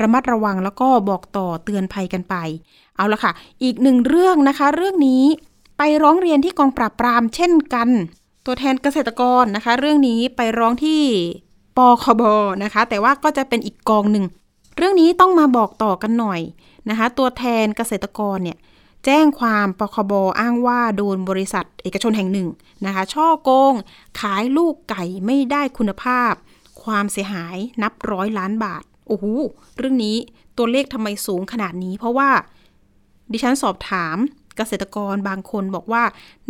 [0.00, 2.34] ระมัดระวังแล้วก็บอกต่อเตือนภัยกันไป
[2.96, 5.24] เอาละค่ะ อีกหนึ่งเรื่องนะคะ เรื่องนี้
[5.78, 7.88] ไปร้องเรียนที่กองปราบปรามเช่นกัน
[8.46, 11.02] ตัวแทนเกษตรกรนะคะ เรื่องนี้ไปร้องที่
[11.76, 12.22] ปคบ
[12.64, 14.24] นะคะ แต่ว่าก็จะเป็นอีกกองหนึ่ง
[14.76, 16.40] เรื่องนี้ต้องมาบอกต่อกันหน่อย
[16.88, 18.58] นะคะ ตัวแทนเกษตรกรเนี่ย
[19.04, 22.48] แจ้งความปคบอ้างว่าโดนบริษัทเอกชนแห่งหนึ่ง
[22.86, 23.74] นะคะ ช่อโกง
[24.20, 26.32] ขายลูกไก่ไม่ได้คุณภาพ
[26.82, 29.24] ความเสียหายนับร้อยล้านบาท โอ้โห
[29.76, 30.16] เรื่องนี้
[30.58, 32.30] ตัวเลขทำไมสูงขนาดนี้ เพราะว่า
[33.32, 34.16] ดิฉันสอบถาม
[34.56, 36.02] เกษตรกรบางคนบอกว่า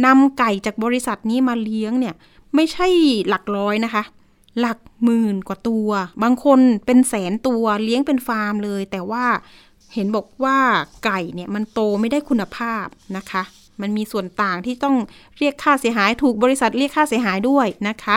[0.04, 2.14] นำไก่จากบริษัทนี้มาเลี้ยงเนี่ย
[2.54, 2.88] ไม่ใช่
[3.28, 4.02] หลักร้อยนะคะ
[4.60, 5.88] หลักหมื่นกว่าตัว
[6.22, 9.24] บางคนเป็นแสนตัวเลี้ยงเป็นฟาร์มเลย แต่ว่า
[9.96, 10.58] เห็นบอกว่า
[11.04, 13.42] ไก่เนี่ยมันโตไม่ได้คุณภาพนะคะ
[13.80, 14.96] มันมีส่วนต่างที่ต้อง
[15.38, 18.16] เรียกค่าเสียหายถูกบริษัทเรียกค่าเสียหายด้วยนะคะ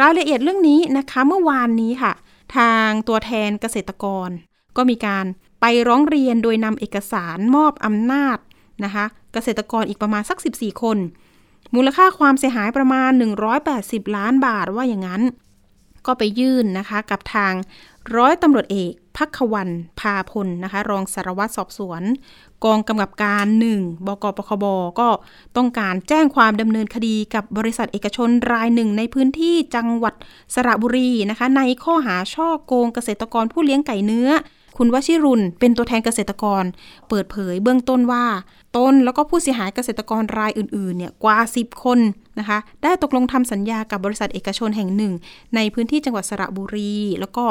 [0.00, 2.12] รายละเอียดเรื่องนี้นะคะเมื่อวานนี้ค่ะ
[2.56, 4.28] ทางตัวแทนเกษตรกร
[4.76, 5.24] ก็มีการ
[5.60, 8.38] ไปร้องเรียนโดยนำเอกสารมอบอำนาจ
[8.84, 10.98] นะคะ เกษตรกรอีกประมาณสัก 14 คน
[11.74, 13.10] มูลค่าความเสียหายประมาณ
[13.62, 15.22] 180 ล้านบาทว่าอย่างนั้น
[16.06, 17.52] ก็ไปยื่นนะคะกับทาง
[18.16, 19.68] ร้อยตำรวจเอก พักขวัน
[20.00, 22.02] พาพลนะคะ รองสารวัตรสอบสวน
[22.64, 24.64] กองกำกับการหนึ่งบกปคบ
[25.00, 25.08] ก็
[25.56, 30.14] ต้องการแจ้งความดำเนินคดีกับบริษัทเอกชนรายหนึ่งในพื้นที่จังหวัด
[30.54, 34.28] สระบุรีนะคะ ในข้อหาช่อโกงเกษตรกรผู้เลี้ยงไก่เนื้อ
[34.76, 36.64] คุณวชิรุณเป็นตัวแทนเกษตรกร
[37.08, 38.26] เปิดเผยเบื้องต้นว่า
[38.76, 41.98] ตนแล้วก็ผู้เสียหายเกษตรกรรายอื่นๆเนี่ยกว่า 10 คน
[42.38, 45.12] นะคะ ได้ตกลงทำสัญญากับบริษัทเอกชนแห่งหนึ่ง
[45.54, 47.44] ในพื้นที่จังหวัดสระบุรี แล้วก็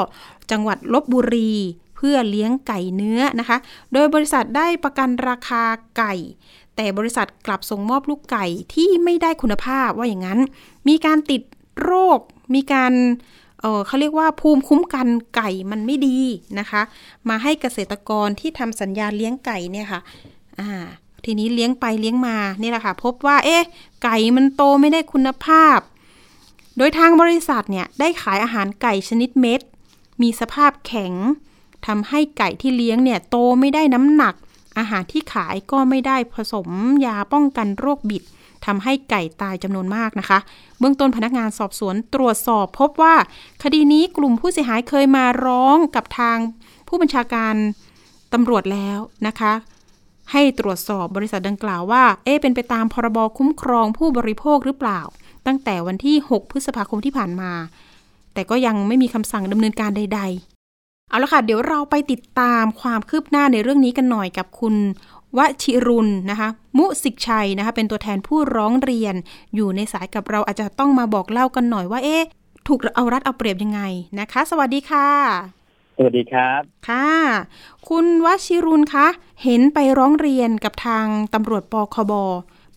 [0.50, 1.52] จังหวัดลบบุรี
[1.96, 3.56] เพื่อเลี้ยงไก่เนื้อนะคะ
[3.92, 5.62] โดยบริษัทได้ประกันราคา
[5.98, 6.14] ไก่
[6.76, 10.40] แต่บริษัทกลับส่งมอบลูกไก่ที่ไม่ได้คุณภาพว่าอย่างนั้น
[10.88, 11.42] มีการติด
[11.82, 12.18] โรค
[12.54, 12.92] มีการ
[13.66, 16.18] เเขาเรียกว่าภูมิคุ้มกันไก่มันไม่ดี
[16.58, 16.82] นะคะ
[17.28, 20.00] มาให้เกษตรกรที่ทำสัญญาเลี้ยงไก่เนี่ยค่ะ
[20.60, 20.70] อ่า
[21.24, 23.62] ทีนี้เลี้ยงไปเลี้ยงมานี่แหละค่ะ พบว่าเอ๊ะ
[24.04, 25.78] ไก่มันโตไม่ได้คุณภาพ
[26.76, 29.60] โดยทางบริษัทเนี่ยได้ขายอาหารไก่ชนิดเม็ด
[30.22, 31.12] มีสภาพแข็ง
[31.86, 34.34] ทำให้ไก่ที่เลี้ยงเนี่ยโตไม่ได้น้ำหนัก
[34.78, 36.68] อาหารที่ขายก็ไม่ได้ผสม
[37.06, 38.22] ยาป้องกันโรคบิด
[38.66, 40.38] ทำให้ไก่ตายจำนวนมากนะคะ
[40.78, 43.14] เบื้องต้นพนักงานสอบสวนตรวจสอบพบว่า
[43.62, 46.38] คดีนี้กลุ่มผู้เสียหายเคยมาร้องกับทาง
[46.88, 47.54] ผู้บัญชาการ
[48.32, 49.52] ตำรวจแล้วนะคะ
[50.32, 55.00] ให้ตรวจสอบบริษัทดังกล่าวว่า เอ๊เป็นไปตามพรบคุ้มครองผู้บริโภคหรือเปล่า
[55.46, 57.52] ตั้งแต่วันที่ 6 พฤษภาคมที่ผ่านมา
[58.34, 64.74] แต่ก็ยังไม่มีคำสั่งดำเนินการใด ๆ เอาละค่ะ เดี๋ยวเราไปติดตามความคืบหน้าในเรื่องนี้กันหน่อยกับคุณ
[65.38, 69.14] วชิรุณนะคะมุสิกชัยนะคะเป็นตัวแทนผู้ร้องเรียน
[69.54, 72.24] อยู่ในสายกับเราอาจจะต้องมาบอกเล่ากันหน่อยว่าเอ๊ะ
[72.68, 73.80] ถูกเอารัดเอาเปรียบยังไง
[74.20, 75.08] นะคะ สวัสดีค่ะ
[75.96, 77.10] สวัสดีครับ ค่ะ
[77.88, 79.06] คุณวชิรุณคะ
[79.44, 82.12] เห็นไปร้องเรียนกับทางตำรวจปคบ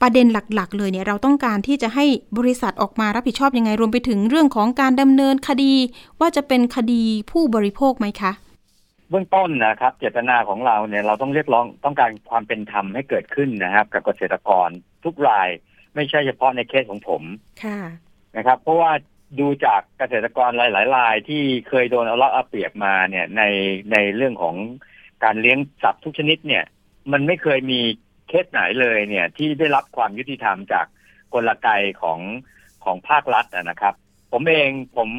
[0.02, 2.06] ประเด็นหลักๆ เลยเนี่ยเราต้องการที่จะให้
[2.38, 5.74] บริษัทออกมารับผิดชอบยังไงรวมไปถึงเรื่องของการดำเนินคดี
[6.20, 8.32] ว่าจะเป็นคดีผู้บริโภคไหมคะ
[9.10, 14.70] เบื้องต้นนะครับ เจตนาของเราเนี่ยเราต้องเรียกร้องต้องการความเป็นธรรมให้เกิดขึ้นนะครับ กับเกษตรกร
[15.06, 15.50] ทุกราย
[15.96, 17.24] ไม่ใช่เฉพาะในเคสของผม
[17.64, 17.80] ค่ะ
[18.38, 18.92] นะครับ เพราะว่า
[19.40, 23.44] ดูจากเกษตรกรหลายๆรายที่เคยโดนเอาละเอาเปรียบมาเนี่ยใน
[23.92, 24.56] ในเรื่องของ
[25.24, 26.64] การเลี้ยงสัตว์ทุกชนิดเนี่ย
[27.12, 27.80] มันไม่เคยมี
[28.28, 30.86] เคสไหนเลยเนี่ย ที่ได้รับความยุติธรรมจาก
[31.34, 31.70] กลไก
[32.02, 32.20] ของ
[32.84, 33.94] ของภาครัฐนะครับ
[34.32, 35.10] ผมเองผม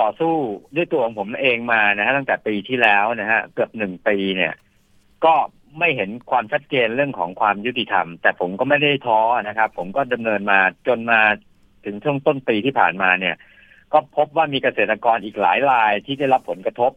[0.00, 0.34] ต่อสู้
[0.76, 4.54] ด้วยตัวของผมเองมานะฮะตั้งแต่ปีที่แล้วนะฮะเกือบหนึ่งปีเนี่ย
[5.24, 5.34] ก็
[5.78, 11.20] ไม่เห็นความชัดเจนเรื่องของความยุติธรรม แต่ผมก็ไม่ได้ท้อนะครับ ผมก็ดำเนินมาจนมา
[11.84, 13.36] ถึงช่วงต้นปีที่ผ่านมาเนี่ย
[13.92, 16.92] ก็พบว่ามีเกษตรกรอีกหลายรายที่ได้รับผลกระทบ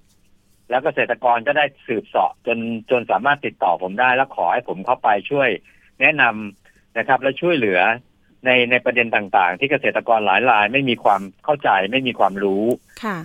[0.69, 2.57] แล้วเกษตรกรก็ได้สืบเสาะจน
[2.91, 5.49] จนสามารถติดต่อผมได้ แล้วขอให้ผมเข้าไปช่วย
[6.01, 7.79] แนะนำนะครับ และช่วยเหลือ
[8.45, 12.65] ในในประเด็นต่างๆ ที่เกษตรกรหลายรายไม่มีความเข้าใจไม่มีความรู้
[13.03, 13.17] ค่ะ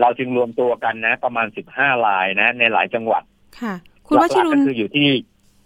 [0.00, 3.22] เราจึงรวมตัวกันนะ ประมาณสิบห้ารายนะ ในหลายจังหวัด
[3.60, 3.74] ค่ะ
[4.06, 5.08] คุณวชิรุนก็คืออยู่ที่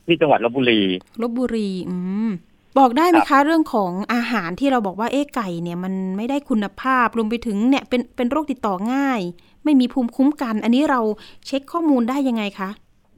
[0.06, 0.82] ที่จังหวัดลบบุรี
[1.22, 1.96] ลบบุรี อื
[2.28, 2.30] ม
[2.78, 9.20] บอกได้ไหมคะเรื่องของอาหารที่เราบอกว่าเอ๊ไก่เนี่ยมันไม่ได้คุณภาพรวมไปถึงเนี่ยเป็นเป็นโรคติดต่อง่าย
[9.64, 11.00] ไม่มีภูมิคุ้มกัน อันนี้เรา
[11.46, 12.70] เช็คข้อมูลได้ยังไงคะ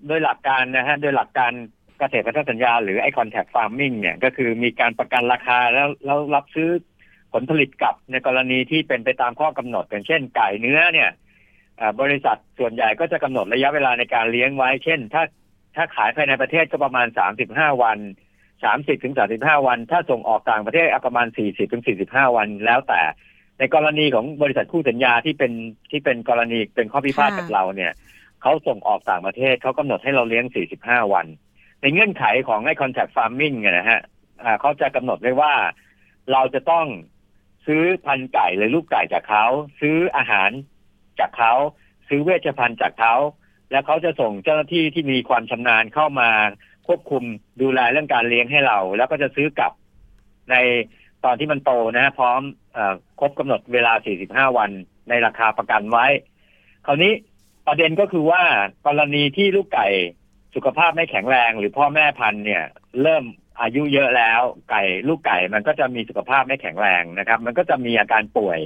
[0.07, 1.53] โดยหลักการนะฮะโดยหลักการ
[2.01, 6.71] เกษตรพันธสัญญาหรือไอคอนแทคฟาร์มิงเนี่ยก็คือมีการประกันราคาแล้วแล้วรับซื้อ
[7.33, 11.11] ผลผลิตกลับในกรณีที่เป็นไปตามข้อกำหนดอย่างเช่นไก่เนื้อเนี่ย
[12.01, 15.23] บริษัทส่วนใหญ่ก็จะกำหนดระยะเวลาในการเลี้ยงไว้ เช่น ถ้า
[15.77, 17.99] ถ้าขายภายในประเทศก็ประมาณสามสิบห้าวัน
[18.65, 23.01] สามสิบถึงสาสิบห้าวัน ถ้าส่งออกต่างประเทศประมาณสี่สิบถึงสี่สิบห้าวันแล้วแต่
[23.59, 25.53] ในกรณีของบริษัทคู่สัญญาที่เป็น
[25.91, 27.93] ที่เป็นกรณีเป็นข้อพิพาทกับเราเนี่ย
[28.43, 31.27] เขาส่งออกต่างประเทศเขากำหนดให้เราเลี้ยงสี่สิบห้าวัน
[31.81, 34.01] ในเงื่อนไขของไอ้ contract farming เนี่ยนะฮะ
[34.61, 35.55] เขาจะกำหนดไว้ว่า
[36.33, 36.87] เราจะต้อง
[37.67, 39.45] ซื้อพันธุ์ไก่หรือลูกไก่จากเขา
[39.81, 40.51] ซื้ออาหาร
[41.21, 41.53] จากเขา
[42.09, 43.15] ซื้อเวชภัณฑ์จากเขา
[43.71, 46.31] แล้วเขาจะส่งเจ้าหน้าที่ที่มีความชำนาญเข้ามา
[46.87, 47.23] ควบคุม
[47.63, 49.73] ดูแลเรื่องการเลี้ยงให้เรา แล้วก็จะซื้อกลับ
[50.51, 50.57] ใน
[51.25, 52.41] ตอนที่มันโตนะ พร้อม
[52.77, 52.79] อ
[53.21, 53.93] ครบกำหนดเวลา
[54.25, 54.71] 45 วัน
[55.09, 56.07] ในราคาประกันไว้
[56.87, 57.13] คราวนี้
[57.67, 58.43] ประเด็นก็คือว่า
[58.87, 59.89] กรณีที่ลูกไก่
[60.55, 62.65] สุขภาพไม่แข็งแรงหรือพ่อแม่พันธุ์เนี่ย
[63.03, 63.25] เริ่ม
[63.61, 68.61] อายุเยอะแล้วไก่ลูกไก่มันก็จะมีสุขภาพไม่แข็งแรงนะครับ มันก็จะมีอาการป่วย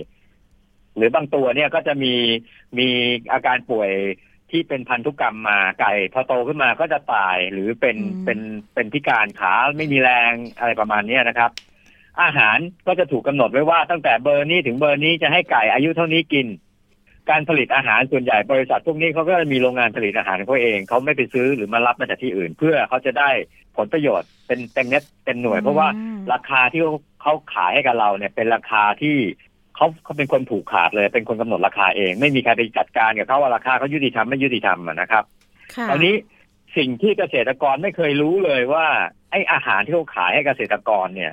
[0.97, 2.15] หรือบางตัวเนี่ยก็จะมี
[2.79, 2.89] มี
[3.33, 3.91] อาการป่วย
[4.51, 8.39] ที่เป็นพันธุกรรมมาไก่พอโตขึ้นมาก็จะตายหรือเป็นเป็น
[8.75, 11.51] เป็นพิการขาไม่มีแรงอะไรประมาณนี้นะครับ
[12.23, 16.47] อาหารก็จะถูกกาหนดไว้ว่าตั้งแต่เบอร์นี้ถึงเบอร์นี้จะให้ไก่อายุเท่านี้กิน
[17.31, 23.31] การผลิตอาหารส่วนใหญ่บริษัทพวกนี้เขาก็มีโรงงานผลิตอาหารเขาเองเขาไม่ไปซื้อหรือมารับมาจากที่อื่น เพื่อเขาจะได้
[23.77, 25.89] ผลประโยชน์เป็นเต็มเน็ตเต็มหน่วย เพราะว่า
[26.33, 26.83] ราคาที่
[27.23, 29.17] เขาขายให้กับเราเนี่ยเป็นราคาที่
[29.77, 35.25] เขาเขาเป็นคนผูกขาดเลยเป็นคนกำหนดราคาเอง ไม่มีใครไปจัดการกับเขาว่าราคาเขายุติธรรมไม่ยุติธรรมอะนะครับ
[35.77, 36.15] ค่ะตอนนี้
[36.77, 38.87] สิ่งที่เกษตรกรไม่เคยรู้เลยว่า
[39.31, 41.33] ไอ้อาหารที่เขาขายให้เกษตรกรเนี่ย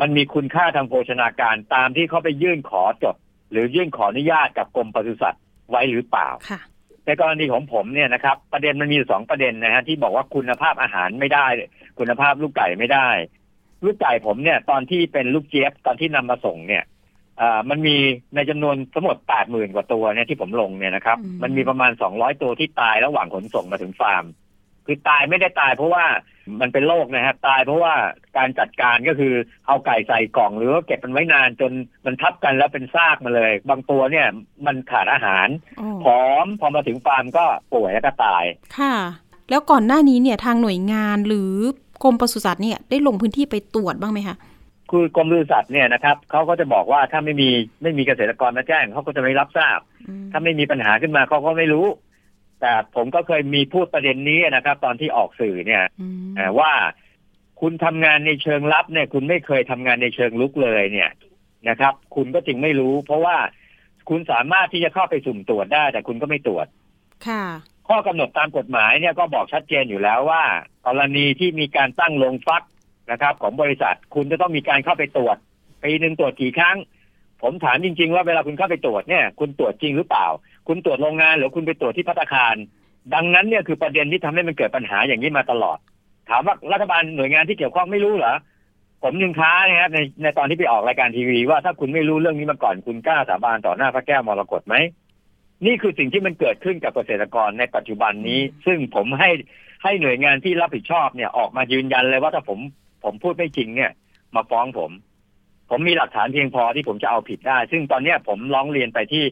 [0.00, 3.16] มันมีคุณค่าทางโภชนาการตามที่เขาไปยื่นขอจด
[3.50, 6.60] หรือยื่นขออนุญาตกับกรมปศุสัตว์ไว้หรือเปล่าค่ะ
[7.06, 11.46] ในกรณีของผมเนี่ยนะครับ ประเด็นมันมีอยู่สองประเด็นนะฮะที่บอกว่าคุณภาพอาหารไม่ได้
[11.98, 13.08] คุณภาพลูกไก่ไม่ได้
[13.84, 16.84] ลูกไก่ผมเนี่ยตอนที่เป็นลูกเจี๊ยบตอนที่นำมาส่งเนี่ย
[17.40, 17.96] อ่ามันมี
[18.34, 24.24] ในจำนวนทั้งหมดแปดหมื่นกว่าตัวเนี่ยที่ผมลงเนี่ยนะครับอืมมันมีประมาณสองร้อยตัวที่ตายระหว่างขนส่งมาถึงฟาร์ม
[24.86, 26.04] คือตายไม่ได้ตายเพราะว่า
[26.60, 27.94] มันเป็นโรคนะฮะตายเพราะว่า
[28.36, 29.34] การจัดการก็คือ
[29.66, 31.72] เอาไก่ใส่กล่องหรือว่าเก็บมันไว้นานจน
[32.06, 34.26] มันทับกันแล้วเป็นซากมาเลย บางตัวเนี่ย
[34.66, 38.44] มันขาดอาหารโอ้ผอมพอมาถึงฟาร์มก็ป่วยแล้วก็ตาย
[38.78, 38.94] ค่ะ
[39.50, 41.52] แล้วก่อนหน้านี้เนี่ยทางหน่วยงานหรือ
[42.04, 44.36] กรมปศุสัตว์เนี่ยได้ลงพื้นที่ไปตรวจบ้างไหมคะ
[44.90, 47.48] คือกรมปศุสัตว์เนี่ยนะครับเขาก็จะบอกว่าถ้าไม่มี
[47.82, 51.86] ไม่มีเกษตรกรมาแจ้งเขาก็จะไม่รับทราบอืมถ้าไม่มีปัญหาขึ้นมาเขาก็ไม่รู้
[52.60, 56.72] แต่ผมก็เคยมีพูดประเด็นนี้นะครับ ตอนที่ออกสื่อเนี่ยอืมเอ่อว่า
[57.60, 61.10] คุณทำงานในเชิงลับเนี่ย คุณไม่เคยทำงานในเชิงลุกเลยเนี่ย
[61.68, 63.36] นะครับ คุณก็จึงไม่รู้ เพราะว่า
[64.08, 66.66] คุณสามารถที่จะเข้าไปสุ่มตรวจได้ แต่คุณก็ไม่ตรวจ
[67.26, 67.44] ค่ะ
[67.88, 70.42] ข้อกำหนดตามกฎหมายเนี่ยก็บอกชัดเจนอยู่แล้วว่า
[70.86, 72.62] กรณีที่มีการตั้งโรงฟัก
[73.10, 75.36] นะครับ ของบริษัทคุณจะต้องมีการเข้าไปตรวจ
[75.84, 76.76] ปีหนึ่งตรวจกี่ครั้ง
[77.42, 80.26] ผมถามจริง ๆ ว่าเวลาคุณเข้าไปตรวจเนี่ย คุณตรวจจริงหรือเปล่า
[80.68, 82.56] คุณตรวจโรงงานหรือคุณไปตรวจที่พัตตาคาร
[83.14, 85.78] ดังนั้นเนี่ยคือประเด็นที่ทำให้มันเกิดปัญหาอย่างนี้มาตลอด
[86.28, 88.34] ถามว่ารัฐบาลหน่วยงานที่เกี่ยวข้องไม่รู้เหรอ
[89.02, 94.74] ผมยังท้านะครับในในตอนที่ไปออกรายการทีวีว่าถ้าคุณไม่รู้เรื่องนี้มาก่อนคุณกล้าสาบานต่อหน้าพระแก้วมรกตไหม
[95.66, 99.30] นี่คือสิ่งที่มันเกิดขึ้นกับเกษตรกรในปัจจุบันนี้ ซึ่งผมให้
[99.82, 102.58] ให้หน่วยงานที่รับผิดชอบเนี่ยออกมายืนยันเลยว่าถ้าผม
[103.04, 103.90] ผมพูดไม่จริงเนี่ย
[104.34, 104.90] มาฟ้องผม
[105.70, 109.24] ผมมีหลักฐานเพียงพอที่ผมจะเอาผิดได้ ซึ่งตอนเนี้ยผมร้องเรียนไปที่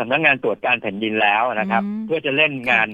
[0.00, 2.88] สำนักงานตรวจการแผ่นดินแล้วนะครับอืมเพื่อจะเล่นงาน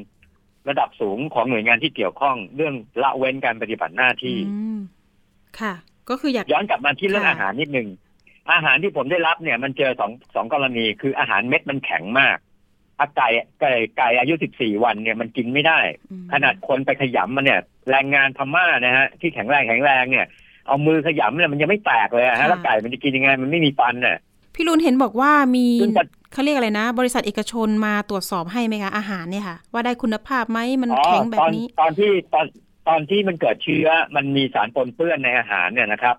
[0.68, 4.78] ระดับสูงของหน่วยงานที่เกี่ยวข้อง เรื่องละเว้นการปฏิบัติหน้าที่อืม
[5.60, 5.74] ค่ะ
[6.10, 7.88] ก็คืออยากย้อนกลับมาที่เรื่องค่ะอาหารนิดนึง
[8.52, 12.38] อาหารที่ผมได้รับเนี่ย มันเจอสองสองกรณี คืออาหารเม็ดมันแข็งมาก
[13.00, 13.28] อาไก่
[13.60, 15.78] ไก่ไก่อายุสิบสี่วันเนี่ยมันกินไม่ได้
[16.10, 20.26] อืมขนาดคนไปขยำมันเนี่ย แรงงานพม่านะฮะที่แข็งแรงแข็งแรงเนี่ย
[20.66, 24.16] เอามือขยำเนี่ยมันยังไม่แตกเลยอะฮะแล้วไก่มันจะกินยังไงมันไม่มีฟันเนี่ย
[24.56, 32.46] พี่รุนเห็นบอกว่ามีซึ่งปัจเขาเรียกอะไรนะ บริษัทเอกชนมาตรวจสอบให้ไหมคะอาหารเนี่ยค่ะ ว่าได้คุณภาพไหมมันอ๋อแข็งแบตบอนนี้ ตอนที่ตอน
[32.88, 36.16] ตอนที่มันเกิดเชื้อมันมีสารปนเปื้อนในอาหารเนี่ยนะครับ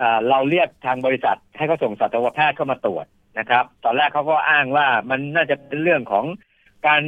[0.00, 3.06] อ่าเราเรียกทางบริษัทให้เขาส่งสัตวแพทย์เข้ามาตรวจ
[3.38, 6.24] นะครับ ตอนแรกเขาก็อ้างว่ามันน่าจะเป็นเรื่องของ
[6.86, 7.02] การ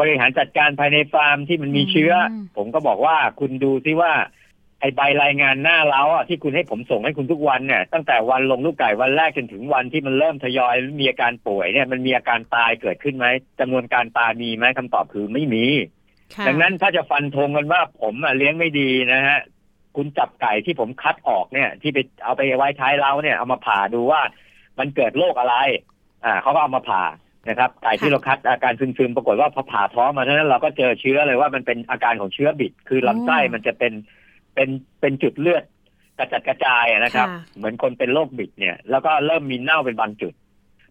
[0.00, 4.12] บริหารจัดการภายในฟาร์มที่มันมีเชื้ออมผมก็บอกว่าคุณดูซิว่า
[4.80, 13.26] ไอใบรายงานหน้าเล้าอะที่คุณให้ผมส่งให้คุณทุกวันเนี่ยตั้งแต่วันลงลูกไก่วันแรกจนถึงวันที่มันเริ่มทยอยมีอาการป่วยเนี่ยมันมีอาการตายเกิดขึ้นไหม
[13.60, 15.64] จำนวนการตายมีไหมคำตอบคือไม่มี
[16.34, 19.38] ค่ะดังนั้นถ้าจะฟันธงกันว่าผมอะเลี้ยงไม่ดีนะฮะ
[19.96, 24.20] คุณจับไก่ที่ผมคัดออกเนี่ย ที่ไปเอาไปไว้ท้ายเล้าเนี่ยเอามาผ่าดูว่า
[24.78, 25.56] มันเกิดโรคอะไร
[26.24, 27.04] อ่าเขาก็เอามาผ่า
[27.48, 33.92] นะครับไก่ที่เราคัดอาการซึมๆปรากฏว่าพอผ่าท้องมาเท่านั้นเราก็เจอเชื้อเลยว่ามันเป็นอาการของเชื้อบิด คือลำไส้มันจะเป็น
[34.60, 35.64] เป็นเป็นจุดเลือด
[36.18, 40.32] กระจัดกระจายอะนะครับค่ะเหมือนคนเป็นโรคบิดเนี่ย แล้วก็เริ่มมีเน่าเป็นบางจุด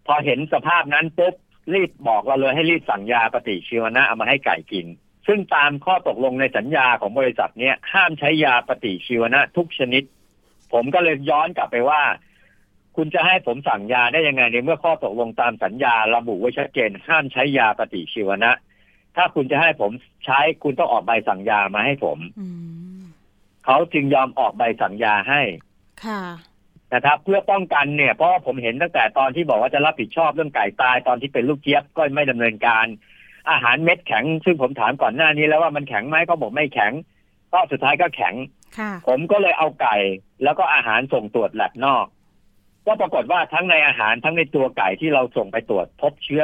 [0.08, 1.34] พอเห็นสภาพนั้นปุ๊บ
[1.74, 4.86] รีบบอกเราเลยให้รีบสั่งยาปฏิชีวนะเอามาให้ไก่กิน
[5.28, 10.04] ซึ่งตามข้อตกลงในสัญญาของบริษัทเนี้ยห้ามใช้ยาปฏิชีวนะทุกชนิด
[10.74, 12.02] ผมก็เลยย้อนกลับไปว่า
[12.96, 18.52] คุณจะให้ผมสั่งยาได้ยังไงในเมื่อข้อตกลงตามสัญญาระบุไว้ชัดเจน ห้ามใช้ยาปฏิชีวนะ
[19.16, 19.92] ถ้าคุณจะให้ผม
[20.26, 22.79] ใช้คุณต้องออกใบสั่งยามาให้ผมอืม
[23.72, 25.42] เขาจึงยอมออกใบสั่งยาให้
[26.06, 26.22] ค่ะ
[26.94, 32.86] นะครับ เพื่อป้องกันเนี่ยเพราะว่าผมเห็นตั้งแต่ตอนที่บอกว่าจะรับผิดชอบเรื่องไก่ตายตอนที่เป็นลูกเจี๊ยบก็ไม่ดำเนินการ
[33.50, 36.94] อาหารเม็ดแข็ง ซึ่งผมถามก่อนหน้านี้แล้วว่ามันแข็งไหมก็บอกไม่แข็ง
[37.54, 38.36] ก็สุดท้ายก็แข็ง
[38.80, 39.96] ค่ะผมก็เลยเอาไก่
[40.44, 42.06] แล้วก็อาหารส่งตรวจแลบนอก
[42.86, 46.44] ก็ปรากฏว่าทั้งในอาหารทั้งในตัวไก่ที่เราส่งไปตรวจพบเชื้อ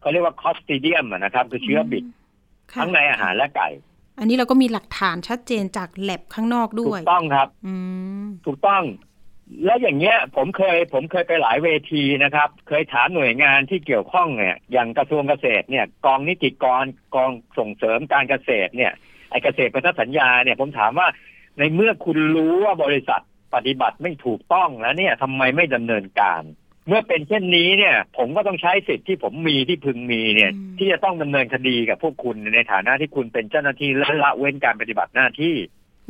[0.00, 2.04] เขาเรียกว่าคอสติเดียมนะครับ คือเชื้อบิด
[2.72, 3.68] ค่ะทั้งในอาหารและไก่
[4.18, 7.74] อันนี้เราก็มีหลักฐานชัดเจนจากแลบข้างนอกด้ถูวยกต้องครับ อื
[8.22, 8.82] มถูกต้อง
[9.64, 18.92] แล้วอย่างเงี้ย ผมเคย ผมเคยไปหลายเวทีนะครับ เคยถามหน่วยงานที่เกี่ยวข้องเนี่ย อย่างกระทรวงเกษตรเนี่ย กองนิติกรกองส่งเสริมการเกษตรเนี่ย
[19.30, 21.08] ไอเกษตรพันธสัญญาเนี่ย ผมถามว่า
[21.58, 23.22] ในเมื่อคุณรู้ว่าบริษัท
[23.54, 26.42] ปฏิบัติไม่ถูกต้องแล้วเนี่ยทำไมไม่ดำเนินการ
[26.88, 35.54] เมื่อเป็นเช่นนี้เนี่ย ผมก็ต้องใช้สิทธิ์ที่ผมมีที่พึงมีเนี่ยอืมที่จะต้องดำเนินคดีกับพวกคุณในฐานะที่คุณเป็นเจ้าหน้าที่และละเว้นการปฏิบัติหน้าที่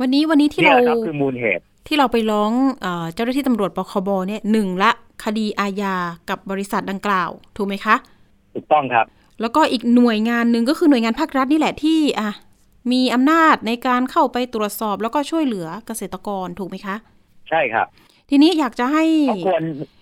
[0.01, 4.91] วันนี้วันนี้ที่เนี่ยเราแหละครับคือมูลเหตุ ที่เราไปร้องเออเจ้าหน้าที่ตำรวจปคบเนี่ยหนึ่งละ
[5.23, 5.95] คดีอาญา
[6.29, 7.95] กับบริษัทดังกล่าว ถูกไหมคะ
[8.53, 9.05] ถูกต้องครับ
[9.41, 12.29] แล้วก็อีกหน่วยงานหนึ่งก็คือหน่วยงานภาครัฐนี่แหละที่อะ
[12.91, 16.95] มีอำนาจในการเข้าไปตรวจสอบแล้วก็ช่วยเหลือเกษตรกรถูกไหมคะ
[17.49, 17.87] ใช่ครับ
[18.29, 19.98] ทีนี้อยากจะให้ก็ควรค่ะ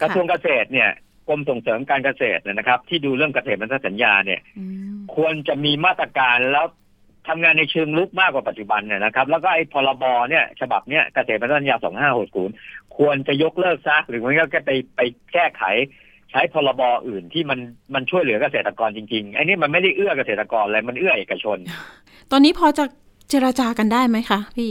[0.00, 0.90] กระค่ะทรวงเกษตรเนี่ย
[1.28, 6.66] กรมส่งเสริมการเกษตรเนี่ยนะครับ ที่ดูเรื่องเกษตรพันธสัญญาเนี่ยอืมควรจะมีมาตรการแล้ว
[7.28, 11.76] ทำงานในเชิงลุกมากกว่าปัจจุบันเนี่ยนะครับ แล้วก็ไอ้พรบเนี่ย ฉบับเนี้ยเกษตรพันธสัญญา
[12.36, 15.00] 2560ควรจะยกเลิกซะหรือไม่ก็ไปไป
[15.32, 15.62] แก้ไข
[16.30, 17.58] ใช้พรบอื่นที่มัน
[17.94, 21.58] มันช่วยเหลือเกษตรกรจริงๆไอ้นี่มันไม่ได้เอื้อเกษตรกรเลยมันเอื้อเอกชน
[22.30, 22.84] ตอนนี้พอจะ
[23.28, 24.70] เจราจากันได้ไหมคะพี่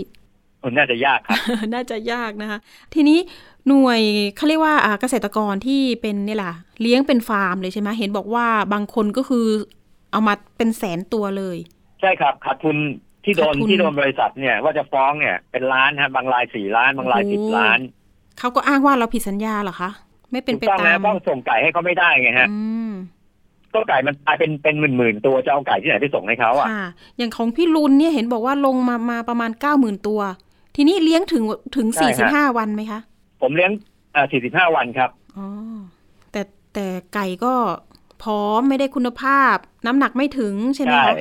[0.63, 1.37] มันน่าจะยากครับ
[1.73, 2.59] น่าจะยากนะคะ
[2.93, 3.19] ทีนี้
[3.67, 4.01] หน่วย
[4.35, 9.47] เขาเรียกว่าอ่าเกษตรกรที่เป็นเนี่ยล่ะเลี้ยงเป็นฟาร์มเลยใช่ไหมเห็นบอกว่าบางคนก็คือ
[10.11, 11.57] เอามาเป็นแสนตัวเลย
[12.01, 12.77] ใช่ครับขาดทุน
[13.23, 17.79] ที่โดนขาดทุนที่โดนบริษัทเนี่ยว่าจะฟ้องเนี่ยเป็นล้านฮะบางรายสี่ล้าน บางรายโอ้สิบล้าน
[18.39, 19.89] เขาก็อ้างว่าเราผิดสัญญาเหรอคะ
[20.31, 22.91] ไม่เป็นถูกไปต้องตาแล้วมต้องส่งไก่ให้เขาไม่ได้ไงฮะอืม
[23.73, 30.21] ก็ไก่มันตายเป็นเป็นหมื่นหมื่นๆตัวจะเอาไก่ที่ไหนไปส่งให้เขาอะค่ะอย่างของพี่ลุนเนี่ยเห็นบอกว่าลงมามาประมาณเก้าหมื่นตัว
[30.75, 31.43] ทีนี้เลี้ยงถึง
[31.75, 32.99] ถึงสี่สิบห้าวันไหมคะ
[33.41, 33.71] ผมเลี้ยง
[34.31, 35.47] สี่สิบห้าวันครับอ๋อ
[36.31, 36.41] แต่
[36.73, 37.53] แต่ไก่ก็
[38.23, 41.15] พร้อมไม่ได้คุณภาพ น้ำหนักไม่ถึงใช่ไหมใช่คะ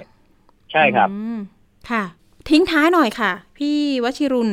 [0.72, 1.38] ใช่ครับอืม
[1.90, 2.02] ค่ะ
[2.50, 4.52] ทิ้งท้ายหน่อยค่ะ พี่วชิรุณ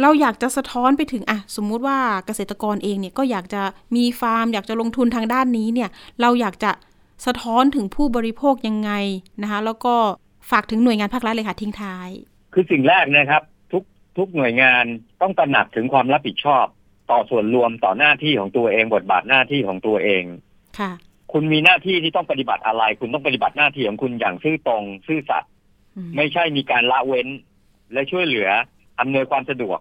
[0.00, 3.62] เราอยากจะสะท้อนไปถึงอะสมมุติว่าเกษตรกรเองเนี่ยก็อยากจะ
[3.96, 6.72] มีฟาร์ม อยากจะลงทุนทางด้านนี้เนี่ย เราอยากจะ
[7.26, 8.90] สะท้อนถึงผู้บริโภคยังไง
[9.42, 9.94] นะคะ แล้วก็
[10.50, 12.08] ฝากถึงหน่วยงานภาครัฐเลยค่ะทิ้งท้าย
[12.52, 13.42] คือสิ่งแรกนะครับ
[13.72, 13.82] ทุก
[14.18, 14.84] ทุกหน่วยงาน
[15.20, 16.66] ต้องตระหนักถึงความรับผิดชอบ
[17.10, 20.24] ต่อส่วนรวมต่อหน้าที่ของตัวเองบทบาทหน้าที่ของตัวเอง
[20.78, 20.90] ค่ะ
[21.32, 25.50] คุณมีหน้าที่ที่ต้องปฏิบัติอะไร คุณต้องปฏิบัติหน้าที่ของคุณอย่างซื่อตรงซื่อสัตย์
[25.96, 27.28] อืมไม่ใช่มีการละเว้น
[27.92, 28.48] และช่วยเหลือ
[29.00, 29.78] อำนวยความสะดวก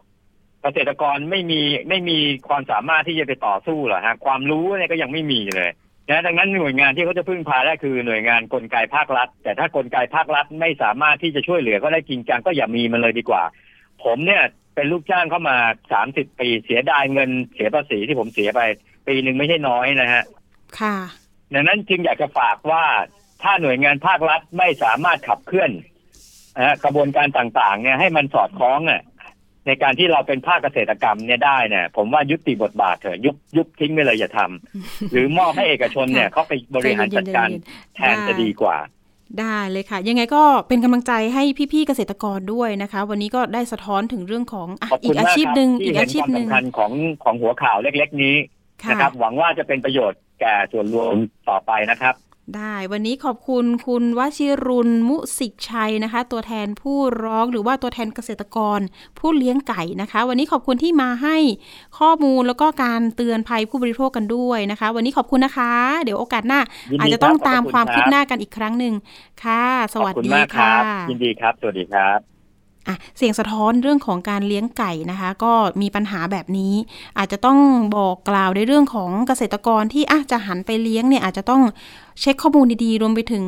[0.61, 5.69] เกษตรกรไม่มีไม่มีความสามารถที่จะไปต่อสู้หรอกฮะความรู้เนี่ยก็ยังไม่มีเลย
[6.09, 13.43] นะดังนั้นหน่วยงานที่เขาจะพึ่งพาได้คือหน่วยงานกลไกภาครัฐ แต่ถ้ากลไกภาครัฐไม่สามารถที่จะช่วยเหลือก็ได้จริงจังก็อย่ามีมันเลยดีกว่า
[14.03, 14.43] ผมเนี่ย
[14.75, 15.57] เป็นลูกจ้างเข้ามา
[15.91, 18.61] สามสิบปีเสียดายเงินเสียภาษีที่ผมเสียไป
[19.07, 20.23] ปีหนึ่งไม่ใช่น้อยนะฮะ
[20.79, 20.95] ค่ะ
[21.53, 22.83] ดังนั้นจึงอยากจะฝากว่า
[23.43, 25.71] ถ้าหน่วยงานภาครัฐไม่สามารถขับเคลื่อน
[26.57, 29.01] นะฮะกระบวนการต่างๆ เนี่ยให้มันสอดคล้องอะ
[29.67, 38.77] ในการที่เราเป็นภาคเกษตรกรรมเนี่ยได้เนี่ยผมว่ายุติบทบาทเถอะยุบยุบทิ้งไปเลยอย่าทำหรือมอบให้เอกชนเนี่ยเขาไปบริหารจัดการใจเย็นๆแทนจะดีกว่า
[39.39, 46.91] ได้เลยค่ะ ยังไงก็เป็นกำลังใจให้พี่ๆเกษตรกรด้วยนะคะ วันนี้ก็ได้สะท้อนถึงเรื่องของอะขอบอีคุณกอามากชีพครับหนึ่งที่อีกเห็อานชีคพวามหนึ่งสำคัญของ
[47.23, 48.35] ของหัวข่าวเล็ก ๆ นี้
[48.83, 51.13] ค่ะนะครับ หวังว่าจะเป็นประโยชน์แก่ส่วนรวม
[51.49, 52.15] ต่อไปนะครับ
[52.55, 58.79] ได้วันนี้ขอบคุณคุณวชิรุณมุสิกชัยนะคะ ตัวแทนผู้ร้องหรือว่าตัวแทนเกษตรกร
[59.19, 61.37] ผู้เลี้ยงไก่นะคะ วันนี้ขอบคุณที่มาให้
[61.99, 65.71] ข้อมูลแล้วก็การเตือนภัยผู้บริโภคกันด้วยนะคะ วันนี้ขอบคุณนะคะ
[66.03, 68.93] เดี๋ยวโอกาสหน้ายินดีอาจจะต้องครับตามขอบคุณความครับคืบหน้ากันอีกครั้งหนึ่ง
[69.43, 72.28] ค่ะ สวัสขอบคุณดีมากคค่ะรับยินดีครับ สวัสดีครับ
[72.89, 76.73] อะเสียงสะท้อนเรื่องของการเลี้ยงไก่นะคะ ก็มีปัญหาแบบนี้
[77.17, 77.59] อาจจะต้อง
[77.95, 81.61] บอกกล่าวในเรื่องของเกษตรกรที่อาจจะหันไปเลี้ยงเนี่ยอาจจะต้อง
[82.19, 83.45] เช็คข้อมูลดีๆ รวมไปถึง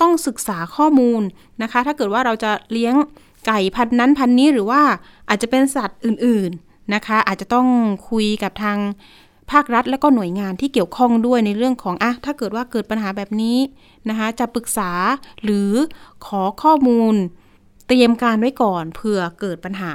[0.00, 1.22] ต้องศึกษาข้อมูล
[1.62, 2.94] นะคะ ถ้าเกิดว่าเราจะเลี้ยง
[3.46, 4.82] ไก่พันนั้นพันนี้หรือว่า
[5.28, 7.66] อาจจะเป็นสัตว์อื่นๆนะคะ อาจจะต้อง
[8.10, 8.78] คุยกับทาง
[9.52, 13.58] ภาครัฐและก็หน่วยงานที่เกี่ยวข้องด้วยในเรื่องของอะถ้าเกิดว่าเกิดปัญหาแบบนี้
[14.08, 14.90] นะคะ จะปรึกษา
[15.44, 15.72] หรือ
[16.26, 17.14] ขอข้อมูล
[17.86, 19.92] เตรียมการไว้ก่อนเผื่อเกิดปัญหา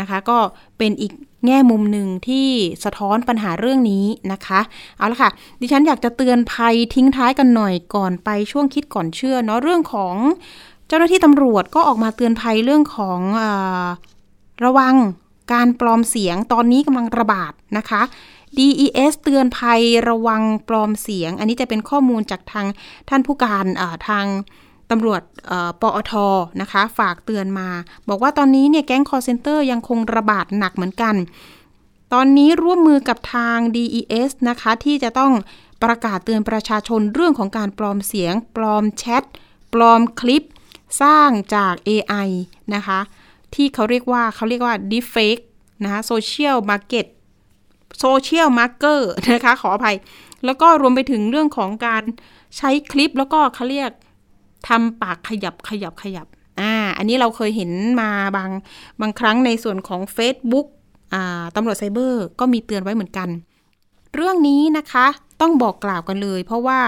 [0.00, 0.38] นะคะ ก็
[0.78, 1.12] เป็นอีก
[1.46, 2.48] แง่มุมหนึ่งที่
[2.84, 4.60] สะท้อนปัญหาเรื่องนี้นะคะ
[4.98, 10.14] เอาละค่ะ ดิฉันอยากจะเตือนภัยทิ้งท้ายกันหน่อยก่อนไปช่วงคิดก่อนเชื่อเนาะเรื่องของ
[10.88, 13.42] เจ้าหน้าที่ตำรวจก็ออกมาเตือนภัยเรื่องของอ
[14.64, 14.94] ระวัง
[15.52, 18.02] การปลอมเสียงตอนนี้กำลังระบาดนะคะ
[18.56, 22.66] DES เตือนภัยระวังปลอมเสียง อันนี้จะเป็นข้อมูลจากทาง
[23.08, 23.66] ท่านผู้การ
[24.08, 24.26] ทาง
[24.90, 25.22] ตำรวจ
[25.80, 26.12] ปอท
[26.60, 27.68] นะคะ ฝากเตือนมา
[28.08, 31.14] บอกว่าตอนนี้เนี่ยแก๊ง call center ยังคงระบาดหนักเหมือนกัน
[32.12, 35.32] ตอนนี้ร่วมมือกับทาง DES นะคะ ที่จะต้อง
[35.82, 39.24] ประกาศเตือนประชาชนเรื่องของการปลอมเสียง ปลอมแชท
[39.72, 40.42] ปลอมคลิป
[41.02, 42.28] สร้างจาก AI
[42.74, 43.00] นะคะ
[43.54, 45.42] ที่เขาเรียกว่าเขาเรียกว่า deepfake
[45.82, 47.06] นะคะ social market
[48.04, 49.00] social marker
[49.32, 49.96] นะคะ ขออภัย
[50.44, 52.02] แล้วก็รวมไปถึงเรื่องของการ
[52.56, 53.90] ใช้คลิปแล้วก็เขาเรียก
[54.68, 56.26] ทำปากขยับขยับขยับ
[56.60, 58.50] อ่าอันนี้เราเคยเห็นมาบาง
[59.00, 60.66] บางครั้งในส่วนของ Facebook
[61.14, 63.28] อ่าตำรวจไซเบอร์ก็มีเตือนไว้เหมือนกัน
[64.14, 65.06] เรื่องนี้นะคะ
[65.40, 66.80] ต้องบอกกล่าวกันเลย เพราะว่า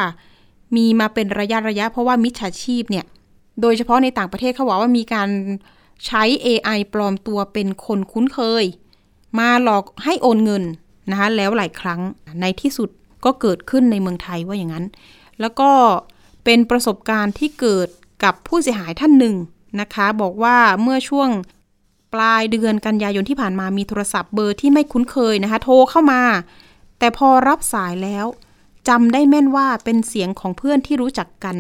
[0.77, 3.05] มีมาเป็นระยะระยะ เพราะว่ามิจฉาชีพเนี่ย
[3.61, 5.29] โดยเฉพาะในต่างประเทศเขาบอกว่ามีการ
[6.07, 8.65] ใช้ AI ปลอมตัวเป็นคนคุ้นเคย
[9.39, 10.65] มาหลอกให้โอนเงิน
[11.11, 12.01] นะคะแล้วหลายครั้ง
[12.41, 12.89] ในที่สุด
[13.25, 14.85] ก็เกิดขึ้นในเมืองไทยว่าอย่างนั้น
[15.41, 15.71] แล้วก็
[16.45, 17.89] เป็นประสบการณ์ที่เกิด
[18.25, 19.37] กับผู้เสียหายท่านหนึ่ง
[19.81, 21.29] นะคะ บอกว่าเมื่อช่วง
[22.15, 26.23] ปลายเดือนกันยายนที่ผ่านมามีโทรศัพท์เบอร์ที่ไม่คุ้นเคยนะคะ โทรเข้ามา
[26.99, 28.27] แต่พอรับสายแล้ว
[28.89, 31.57] จำได้แม่นว่าเป็นเสียงของเพื่อนที่รู้จักกัน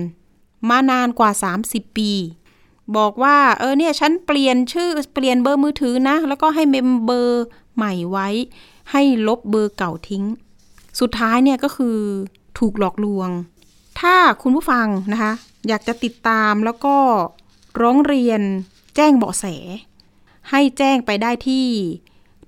[0.68, 1.30] มานานกว่า
[1.64, 2.10] 30 ปี
[2.96, 7.44] บอกว่าเออเนี่ยฉันเปลี่ยนชื่อเปลี่ยนเบอร์มือถือนะ แล้วก็ให้เมมเบอร์
[7.76, 8.28] ใหม่ไว้
[8.90, 10.24] ให้ลบเบอร์เก่าทิ้ง
[11.00, 11.98] สุดท้ายเนี่ยก็คือ
[12.58, 13.30] ถูกหลอกลวง
[14.00, 15.32] ถ้าคุณผู้ฟังนะคะ
[15.68, 16.96] อยากจะติดตามแล้วก็
[17.80, 18.40] ร้องเรียน
[18.96, 19.46] แจ้งเบาะแส
[20.50, 21.66] ให้แจ้งไปได้ที่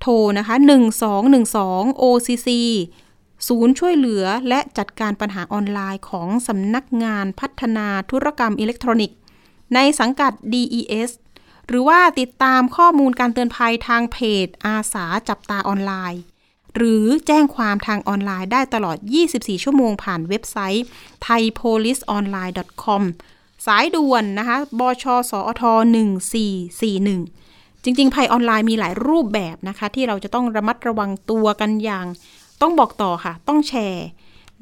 [0.00, 0.54] โทรนะคะ
[1.30, 2.48] 1212 OCC
[3.48, 9.18] ศูนย์ช่วยเหลือและจัดการปัญหาออนไลน์ของสำนักงานพัฒนาธุรกรรมอิเล็กทรอนิกส์
[9.74, 11.10] ในสังกัด DES
[11.66, 16.20] หรือว่าติดตามข้อมูลการเตือนภัยทางเพจอาสาจับตาออนไลน์
[16.76, 18.96] หรือแจ้งความทางออนไลน์ได้ตลอด
[19.30, 20.84] 24 ชั่วโมงผ่านเว็บไซต์
[21.26, 23.02] thaipoliceonline.com
[23.66, 25.62] สายด่วนนะคะบชสอท
[26.48, 32.06] 1441 จริง ๆ ภัยออนไลน์มีหลายรูปแบบนะคะ ที่เราจะต้องระมัดระวังตัวกันอย่าง
[32.62, 34.06] ต้องบอกต่อค่ะ ต้องแชร์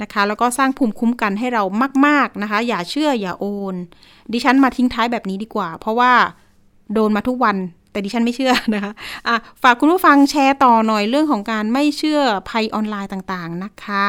[0.03, 1.63] นะคะ แล้วก็สร้างภูมิคุ้มกันให้เรา
[2.07, 3.75] มาก ๆ นะคะ อย่าเชื่ออย่าโอน
[4.33, 6.13] ดิฉันมาทิ้งท้ายแบบนี้ดีกว่า เพราะว่า
[6.93, 7.57] โดนมาทุกวัน
[7.95, 8.93] แต่ดิฉันไม่เชื่อนะคะ
[9.29, 14.09] อะฝากคุณผู้ฟังแชร์ต่อหน่อยเรื่องของการไม่เชื่อภัยออนไลน์ต่างๆนะคะ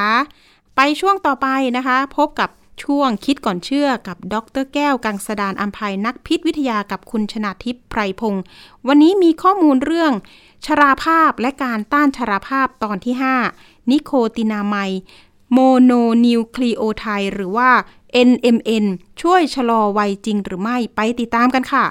[0.75, 2.49] ไปช่วงต่อไปนะคะ พบกับ
[2.83, 8.43] ช่วงคิดก่อนเชื่อกับดรแก้วกังสดานอัมภัยนักพิษวิทยากับคุณชนาทิพย์ไพรพงศ์
[8.87, 10.13] วันนี้มีข้อมูลเรื่อง
[10.65, 13.15] ชราภาพและการต้านชราภาพตอนที่
[13.53, 14.75] 5 นิโคตินาไม
[15.51, 15.91] โมโน
[16.25, 17.69] นิวคลีโอไทด์หรือว่า
[18.29, 18.85] NMN
[19.21, 21.85] ช่วยชะลอวัยจริงหรือไม่ไปติดตามกันค่ะ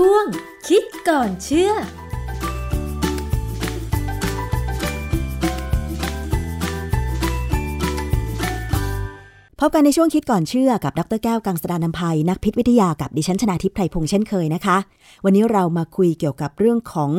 [0.00, 0.26] ช่วง
[0.68, 1.72] คิดก่อนเชื่อ
[9.62, 14.76] พบกันในช่วงคิดก่อนเชื่อกับดรแก้วกังสดานนภัยนักพิษวิทยากับดิฉันชนาทิพย์ไพรพงษ์เช่นเคยนะคะ
[15.24, 17.12] วันนี้เรามาคุยเกี่ยวกับเรื่องของ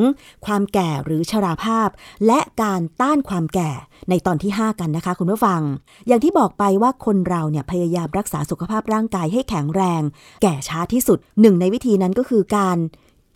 [0.46, 1.90] ความแก่หรือชราภาพ
[2.28, 3.72] และการต้านความแก่
[4.10, 5.62] ในตอนที่ 5 กันนะคะ คุณผู้ฟัง
[6.08, 10.02] อย่างที่บอกไปว่าคนเราเนี่ยพยายามรักษาสุขภาพร่างกายให้แข็งแรง
[10.42, 12.78] แก่ช้าที่สุดหนึ่งในวิธีนั้นก็คือการ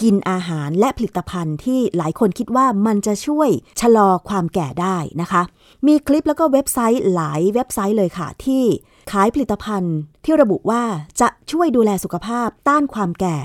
[0.02, 3.50] กินอาหารและผลิตภัณฑ์ที่หลายคนคิดว่ามันจะช่วย
[3.82, 5.42] ชะลอความแก่ได้นะคะ
[5.88, 8.64] มีคลิปแล้วก็เว็บไซต์หลายเว็บไซต์เลยค่ะที่
[9.12, 10.84] ขายผลิตภัณฑ์ที่ระบุว่า
[11.22, 13.38] จะช่วยดูแลสุขภาพต้านความแก่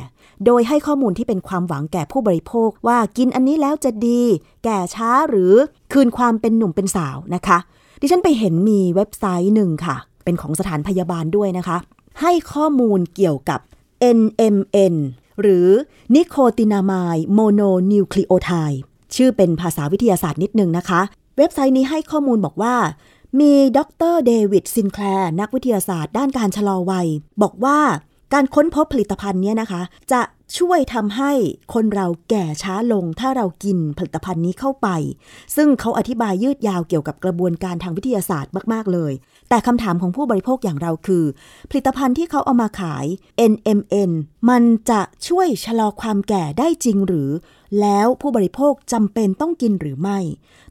[0.47, 4.23] โดยให้ข้อมูลที่เป็นความหวังแก่ผู้บริโภคว่ากินอันนี้แล้วจะดี
[4.65, 5.53] แก่ช้าหรือ
[5.93, 7.59] คืนความเป็นหนุ่มเป็นสาวนะคะ
[8.01, 11.77] ดิฉันไปเห็นมีเว็บไซต์หนึ่งค่ะ เป็นของสถานพยาบาลด้วยนะคะ
[12.21, 13.61] ให้ข้อมูลเกี่ยวกับ
[14.19, 14.95] NMN
[15.41, 15.69] หรือ
[16.15, 18.81] nicotinamide mononucleotide
[19.15, 21.01] ชื่อเป็นภาษาวิทยาศาสตร์นิดนึงนะคะ
[21.37, 22.75] เว็บไซต์นี้ให้ข้อมูลบอกว่า
[23.41, 23.79] มีด
[24.13, 27.09] รเดวิดซินแคลร์นักวิทยาศาสตร์ด้านการชะลอวัย
[27.43, 27.79] บอกว่า
[28.35, 30.21] การค้นพบผลิตภัณฑ์นี้นะคะ จะ
[30.59, 31.33] ช่วยทำให้
[31.75, 34.89] คนเราแก่ช้าลงถ้าเรากินผลิตภัณฑ์นี้เข้าไป
[35.57, 39.13] ซึ่งเขาอธิบายยืดยาวเกี่ยวกับกระบวนการทางวิทยาศาสตร์มาก ๆ เลย
[39.49, 41.25] แต่คำถามของผู้บริโภคอย่างเราคือ
[41.71, 43.07] ผลิตภัณฑ์ที่เขาเอามาขาย
[43.53, 44.11] NMN
[44.51, 47.31] มันจะช่วยชะลอความแก่ได้จริงหรือ
[47.81, 50.19] แล้วผู้บริโภคจำเป็นต้องกินหรือไม่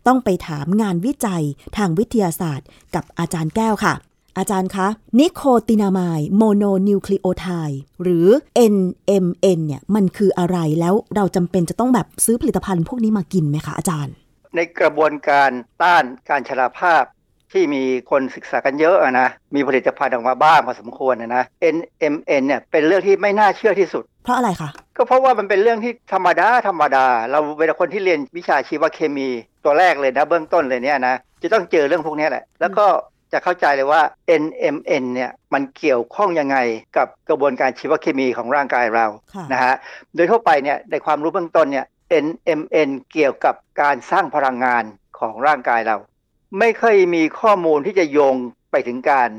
[0.08, 1.44] ต้องไปถามงานวิจัย
[1.78, 3.94] ทางวิทยาศาสตร์ กับอาจารย์แก้วค่ะ
[4.38, 4.88] อาจารย์คะ
[5.20, 8.28] นิโคตินามายโมโนนิวคลีโอไทด์หรือ
[8.74, 14.14] NMN เนี่ยมันคืออะไรแล้วเราจำเป็นจะต้องแบบซื้อผลิตภัณฑ์พวกนี้มากินไหมคะอาจารย์
[14.56, 15.50] ในกระบวนการ
[15.82, 17.04] ต้านการชราภาพ
[17.54, 21.44] ที่มีคนศึกษากันเยอะอะนะ มีผลิตภัณฑ์ออกมาบ้างพอสมควรนะนะ
[21.76, 29.30] NMN เนี่ยเป็นเรื่องที่ไม่น่าเชื่อที่สุด เพราะอะไรคะ ก็เพราะว่ามันเป็นเรื่องที่ธรรมดาธรรมดา เราเวลาคนที่เรียนวิชาชีวเคมี
[29.64, 32.88] ตัวแรกเลยนะ เบื้องต้นเลยเนี่ยนะ จะต้องเจอเรื่องพวกนี้แหละ แล้วก็
[33.34, 34.02] จะเข้าใจเลยว่า
[34.44, 36.58] NMN เนี่ยมันเกี่ยวข้องยังไง
[36.98, 39.76] กับกระบวนการชีวเคมีของร่างกายเราค่ะนะฮะ
[40.16, 41.86] โดยทั่วไปเนี่ยในความรู้เบื้องต้นเนี่ย
[42.26, 44.84] NMN เกี่ยวกับการสร้างพลังงาน
[45.20, 45.98] ของร่างกายเรา
[46.60, 48.36] ไม่เคยมีข้อมูลที่จะโยง
[48.72, 49.30] ไปถึงการ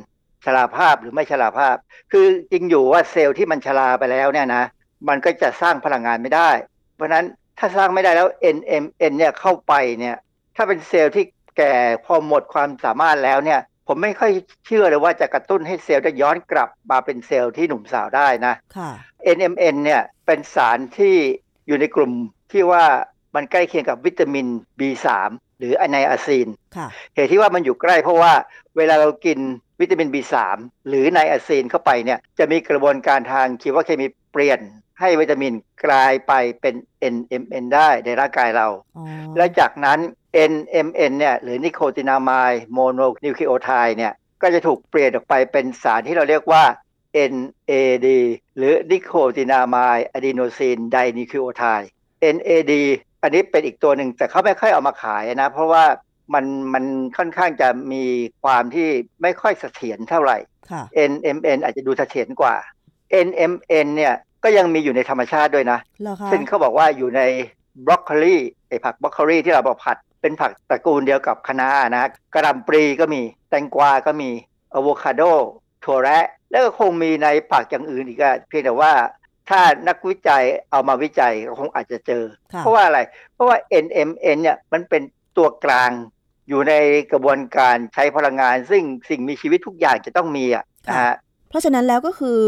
[0.44, 1.76] ชราภาพหรือไม่ชราภาพ
[2.12, 4.64] คือจริงอยู่ว่าเซลล์ที่มันชราไปแล้วเนี่ยนะ
[5.08, 6.50] มันก็จะสร้างพลังงานไม่ได้
[6.94, 7.26] เพราะฉะนั้น
[7.58, 10.16] ถ้าสร้างไม่ได้แล้ว NMN เนี่ยเข้าไปเนี่ย
[10.56, 11.24] ถ้าเป็นเซลล์ที่
[11.58, 14.32] แก่พอหมดความสามารถแล้วเนี่ย ผมไม่ค่อย
[14.66, 18.90] เชื่อเลยว่าจะกระตุ้นให้เซลล์ได้ย้อนกลับมาเป็นเซลล์ที่หนุ่มสาวได้นะค่ะ
[19.36, 21.16] NMN เนี่ยเป็นสารที่
[21.66, 22.12] อยู่ในกลุ่ม
[22.52, 22.84] ที่ว่า
[23.34, 24.46] มันใกล้เคียงกับวิตามิน
[24.78, 25.06] B3
[25.58, 26.46] หรืออะ niacin
[26.76, 28.32] ค่ะเหตุที่ว่ามันอยู่ใกล้เพราะว่า
[28.76, 29.38] เวลาเรากิน
[29.80, 30.34] วิตามิน B3
[30.88, 34.60] หรือ niacin เข้าไปเนี่ยจะมีกระบวนการทางชีวเคมีเปลี่ยน
[35.00, 35.52] ให้วิตามิน
[35.84, 36.74] กลายไปเป็น
[37.14, 39.04] NMN ได้ในร่างกายเราอ๋อ
[39.36, 39.98] และจากนั้น
[40.52, 46.64] NMN เนี่ยหรือ nicotinamide mononucleotide เนี่ยก็จะถูกเปลี่ยนออกไปเป็นสารที่เราเรียกว่า
[47.32, 48.08] NAD
[48.56, 51.90] หรือนิโคตินามายอะดีโนซินไดนิคลีโอไทด์
[52.36, 52.72] NAD
[53.22, 55.84] อันนี้เป็นอีกตัวหนึ่งแต่เขาไม่ค่อยเอามาขายนะ เพราะว่า
[56.34, 56.44] มัน
[56.74, 56.84] มัน
[57.18, 58.04] ค่อนข้างจะมี
[58.44, 58.88] ความที่
[59.22, 60.38] ไม่ค่อยเสถียรเท่าไหร่
[60.70, 62.54] ค่ะ NMN อาจจะดูเสถียรกว่า
[63.26, 64.14] NMN เนี่ย
[64.44, 67.22] ก็ยังมีอยู่ในธรรมชาติด้วยนะเหรอคะซึ่งเขาบอกว่าอยู่ใน
[67.86, 68.36] บรอกโคลี
[68.68, 74.30] ไอผักบรอกโคลีที่เราบอกผัด เป็นผักตระกูลเดียวกับคะน้านะกระหลำปลีก็มีแตงกวาก็มี
[74.74, 75.22] อะโวคาโด
[75.84, 78.92] ถั่วแระแล้วก็คงมีในผักอย่างอื่นอีกอะเพียงแต่ว่า
[79.48, 83.00] ถ้านักวิจัยเอามาวิจัยก็คงอาจจะเจอค่ะเพราะว่าอะไร
[83.34, 85.02] เพราะว่า NMN เนี่ยมันเป็น
[85.36, 85.90] ตัวกลาง
[86.48, 86.74] อยู่ใน
[87.12, 91.14] กระบวนการใช้พลังงาน ซึ่งสิ่งมีชีวิตทุกอย่างจะต้องมีอะนะฮะ
[91.48, 92.40] เพราะฉะนั้นแล้วก็คือ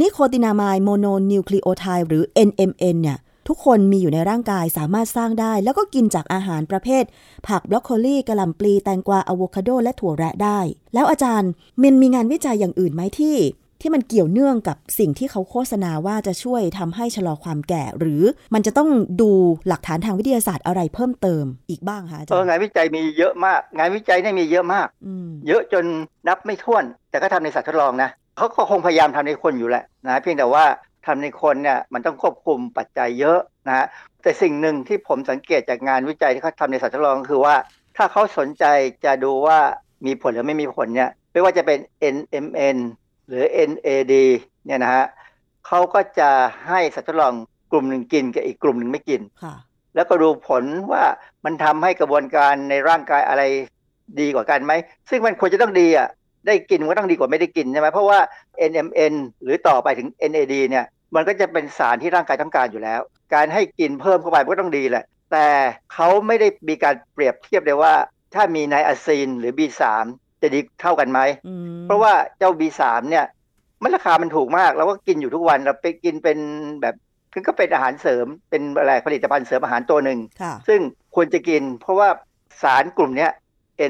[0.00, 7.04] นิโคตินามายโมโนนิวคลีโอไทด์หรือ NMN เนี่ยทุกคนมีอยู่ในร่างกายสามารถสร้างได้ แล้วก็กินจากอาหารประเภท
[7.48, 10.58] ผักบรอกโคลีกระหล่ำปลี แตงกวาอะโวคาโด และถั่วแระได้
[10.94, 11.50] แล้วอาจารย์
[11.82, 13.36] มันมีงานวิจัยอย่างอื่นไหมที่
[13.84, 18.22] ที่มันเกี่ยวเนื่องกับสิ่งที่เขาโฆษณาว่าจะช่วยทำให้ชะลอความแก่ หรือ
[18.54, 18.88] มันจะต้อง
[19.20, 19.30] ดู
[19.68, 25.08] หลักฐานทางวิทยาศาสตร์อะไรเพิ่มเติมอีกบ้างคะอาจาเอรอย์งานวิจัยมีเยอะมาก งานวิจัยเนี่ยมีเยอะมากอ
[25.46, 25.84] เยอะจน
[26.28, 30.64] นับไม่ถ้วน แต่ก็ทำในสัตว์ทดลองนะเขาก็คงพยายามทำในคนอยู่แหละนะเพียงแต่ว่า
[31.06, 33.86] ทำในคนเนี่ยมันต้องควบคุมปัจจัยเยอะนะฮะ
[34.22, 37.54] แต่สิ่งหนึ่งที่ผมสังเกตจากงานวิจัยที่เขาทำในสัตว์ทดลองคือว่า
[37.96, 38.64] ถ้าเขาสนใจ
[39.04, 39.58] จะดูว่า
[40.06, 41.78] มีผลหรือไม่มีผลเนี่ยไม่ว่าจะเป็น
[42.14, 42.78] NMN
[43.28, 44.14] หรือ NAD
[44.66, 45.04] เนี่ยนะฮะ
[45.66, 46.30] เขาก็จะ
[46.68, 47.34] ให้สัตว์ทดลอง
[47.70, 49.54] กลุ่มหนึ่งกินกับอีกกลุ่มหนึ่งไม่กินค่ะ
[49.94, 51.04] แล้วก็ดูผลว่า
[51.44, 53.42] มันทำให้กระบวนการในร่างกายอะไร
[54.20, 54.72] ดีกว่ากันไหม
[55.10, 56.08] ซึ่งมันควรจะต้องดีอะ
[56.46, 58.18] ได้กินมันก็ต้องดีกว่าไม่ได้กินใช่ไหมเพราะว่า
[58.70, 63.00] NMN หรือต่อไปถึง NAD เนี่ยมันก็จะเป็นสารที่ร่างกายต้องการอยู่แล้ว
[63.34, 65.46] การให้กินเพิ่มเข้าไปมันก็ต้องดีแหละ แต่
[65.92, 67.94] เขาไม่ได้มีการเปรียบเทียบเลยว่า
[68.34, 69.82] ถ้ามีไนอะซีนหรือ B3
[70.44, 73.26] จะดีเท่ากันไหมอืมเพราะว่าเจ้า B3 เนี่ย
[73.82, 76.38] มันราคามันถูกมากเราก็กินอยู่ทุกวันเราไปกินเป็น
[76.82, 76.94] แบบ
[77.32, 80.80] คือก็เป็นอาหารเสริมเป็นอะไรผลิตภัณฑ์เสริมอาหารตัวหนึ่งค่ะซึ่ง
[81.14, 82.08] ควรจะกิน เพราะว่า
[82.62, 83.32] สารกลุ่มเนี้ย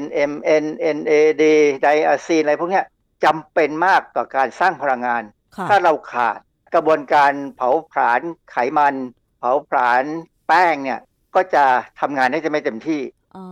[0.03, 0.65] NMN
[0.97, 1.43] NAD
[1.81, 2.85] ไดอะซีนอะไรพวกเนี้ย
[3.25, 5.23] จำเป็นมากต่อการสร้างพลังงาน
[5.55, 6.37] ค่ะถ้าเราขาด
[6.73, 8.95] กระบวนการเผาผลาญไขมัน
[9.39, 10.03] เผาผลาญ
[10.47, 10.99] แป้งเนี่ย
[11.35, 11.63] ก็จะ
[11.99, 13.01] ทำงานได้จะไม่เต็มที่
[13.35, 13.43] อ๋อ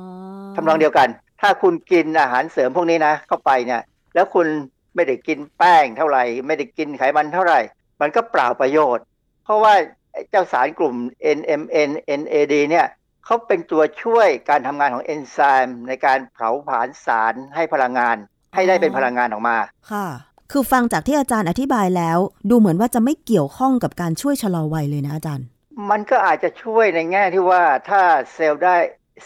[0.56, 1.08] ทำนองเดียวกัน
[1.43, 3.81] ถ้าคุณกินอาหารเสริมพวกนี้นะ เข้าไปเนี่ย
[4.15, 4.47] แล้วคุณ
[4.95, 7.59] ไม่ได้กินแป้งเท่าไหร่ ไม่ได้กินไขมันเท่าไหร่
[8.01, 9.05] มันก็เปล่าประโยชน์
[9.43, 9.73] เพราะว่า
[10.13, 10.95] ไอ้เจ้าสารกลุ่ม
[11.37, 11.89] NMN
[12.21, 12.87] NAD เนี่ย
[13.25, 18.17] เขาเป็นตัวช่วยการทำงานของเอนไซม์ในการเผาผลาญสารให้พลังงาน
[18.55, 19.57] ให้ได้เป็นพลังงานออกมา
[19.91, 20.07] ค่ะ
[20.51, 22.17] คือฟังจากที่อาจารย์อธิบายแล้ว
[22.49, 25.45] ดูเหมือนว่าจะไม่เกี่ยวข้องกับการช่วยชะลอวัยเลยนะอาจารย์
[25.89, 28.01] มันก็อาจจะช่วยในแง่ที่ว่าถ้า
[28.33, 28.75] เซลล์ได้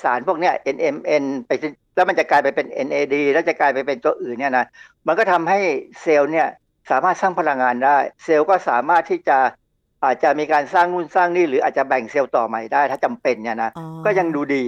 [0.01, 4.65] สารพวกเนี้ย NMN ไปเป็น แล้วมันจะกลายไปเป็น NAD แล้วจะกลายไปเป็นตัวอื่นเนี่ยนะ
[5.07, 5.59] มันก็ทำให้
[6.01, 6.47] เซลล์เนี่ย
[6.89, 9.37] สามารถสร้างพลังงานได้ เซลล์ก็สามารถที่จะ
[10.03, 14.63] อาจจะมีการสร้างนู่นสร้างนี่หรืออาจจะแบ่งเซลล์ต่อใหม่ได้ ถ้าจำเป็นเนี่ยนะอ๋อก็ยังดูดี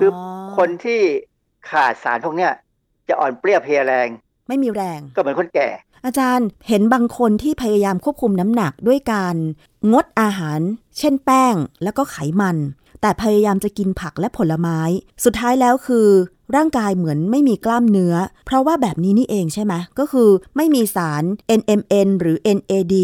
[0.00, 0.18] คืออ
[0.56, 1.00] คนที่
[1.70, 2.52] ขาดสารพวกเนี้ย
[3.08, 4.08] จะอ่อนเปรี้ยเพลียแรง
[4.48, 5.68] ไม่มีแรง ก็เหมือนคนแก่
[6.04, 9.36] อาจารย์เห็นบางคนที่พยายามควบคุมน้ำหนักด้วยการ
[9.92, 10.60] งดอาหาร
[10.98, 12.56] เช่นแป้งแล้วก็ไขมัน
[13.00, 14.78] แต่พยายามจะกินผักและผลไม้
[15.24, 16.08] สุดท้ายแล้วคือ
[16.56, 18.14] ร่างกายเหมือนไม่มีกล้ามเนื้อ
[18.46, 21.22] เพราะว่าแบบนี้นี่เองใช่ไหมก็คือไม่มีสาร
[21.60, 22.94] NMN หรือ NAD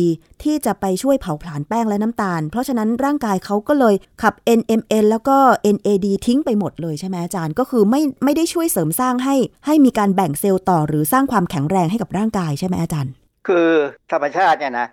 [0.42, 5.36] ที่จะไปช่วยเผาผลาญแป้งและน้ำตาล เพราะฉะนั้นร่างกายเขาก็เลยขับ NMN แล้วก็
[5.76, 9.36] NAD ทิ้งไปหมดเลยใช่ไหมอาจารย์ ก็คือไม่ไม่ได้ช่วยเสริมสร้างให้
[9.66, 13.12] ให้มีการแบ่งเซลล์ต่อหรือสร้างความแข็งแรงให้กับร่างกายใช่ไหมอาจารย์
[13.48, 13.68] คือ
[14.12, 14.86] ธรรมชาติเนี่ยนะ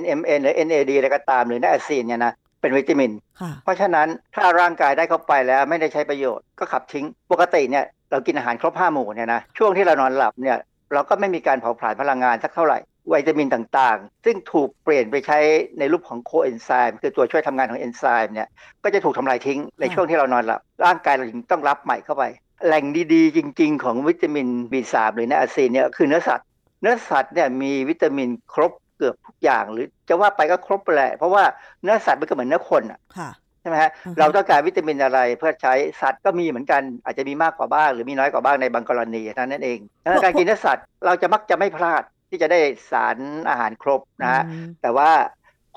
[0.00, 10.58] NMN หรือ NAD อะไรก็ตามหรือ niacin เนี่ยนะ เป็นวิตามินค่ะเพราะฉะนั้นถ้าร่างกายได้เข้าไปแล้วไม่ได้ใช้ประโยชน์ก็ขับทิ้ง ปกติเนี่ยเรากินอาหารครบห้าหมู่เนี่ยนะช่วงที่เรานอนหลับเนี่ย
[10.92, 12.78] เราก็ไม่มีการเผาผลาญพลังงานสักเท่าไหร่
[13.12, 15.38] วิตามินต่างๆ ซึ่งถูกเปลี่ยนไปใช้
[15.78, 18.48] ในรูปของโคเอนไซม์คือตัวช่วยทำงานของเอนไซม์เนี่ย
[18.84, 22.24] ก็จะถูกทำลายทิ้งในช่วงที่เรานอนหลับ ร่างกายเราจึงต้องรับใหม่เข้าไป
[22.66, 22.84] แหล่ง
[23.14, 26.46] ดีๆ จริง ๆ ของวิตามิน B3 หรือไนอะซีนเนี่ยคือเนื้อสัตว์
[26.80, 31.42] เนื้อสัตว์เนี่ยมีวิตามินครบ เกือบทุกอย่างหรือจะว่าไปก็ครบไปแหละ เพราะว่า
[31.82, 33.30] เนื้อสัตว์มันก็เหมือนเนื้อคนอะค่ะ
[33.60, 43.16] ใช่ไหมฮะอือฮึเราต้องการวิตามินอะไรเพื่อใช้สัตว์ก็มีเหมือนกันอาจจะมีมากกว่าบ้าง หรือมีน้อยกว่าบ้างในบางกรณีเท่านั้นเองดังนั้นการกินเนื้อสัตว์เราจะมักจะไม่พลาดที่จะได้สาร
[43.48, 45.10] อาหารครบนะฮะอืมแต่ว่า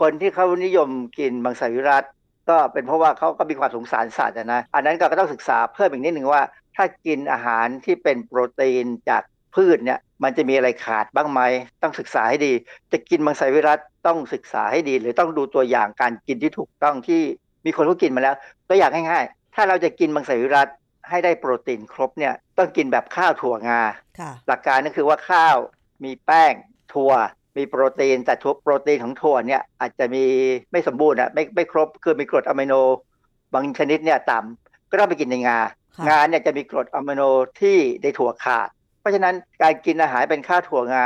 [0.02, 2.04] คนที่เขานิยมกินบางสวิรัต
[2.50, 6.42] ก็เป็นเพราะว่าเขาก็มีความสงสารสัตว์อะนะ อันนั้นก็ต้องศึกษาเพิ่มอีกนิดหนึ่งว่า
[6.76, 9.24] ถ้ากินอาหารที่เป็นโปรตีนจาก
[9.56, 11.42] พืชเนี่ย มันจะมีอะไรขาดบ้างไหม
[11.82, 12.54] ต้องศึกษาให้ดี
[12.92, 17.22] จะกินบางสวิรัตต้องศึกษาให้ดี หรือต้องดูตัวอย่างการกินที่ถูกต้องที่
[17.66, 18.36] มีคนเขากินมาแล้ว
[18.68, 20.68] ตัวอย่างง่ายๆ ถ้าเราจะกินมังสวิรัต
[21.10, 23.82] ให้ได้โปรตีนครบเนี่ยต้องกินแบบข้าวถั่วงา
[24.20, 25.58] ค่ะหลักการก็คือว่าข้าว
[26.04, 26.54] มีแป้ง
[26.94, 27.12] ถั่ว
[27.58, 30.26] มีโปรตีนแต่ถั่วโปรตีนของถั่วเนี่ยอาจจะมี
[30.72, 32.74] ไม่สมบูรณ์อะไม่ไม่ครบคือมีกรดอะมิโน
[33.54, 35.58] บางชนิดเนี่ยต่ำก็ต้องไปกินในงา
[35.98, 37.22] ค่ะงาเนี่ยจะมีกรดอะมิโน
[37.60, 38.70] ที่ในถั่วขาด
[39.02, 41.06] เพราะฉะนั้นการกินอาหารเป็นข้าวถั่วงา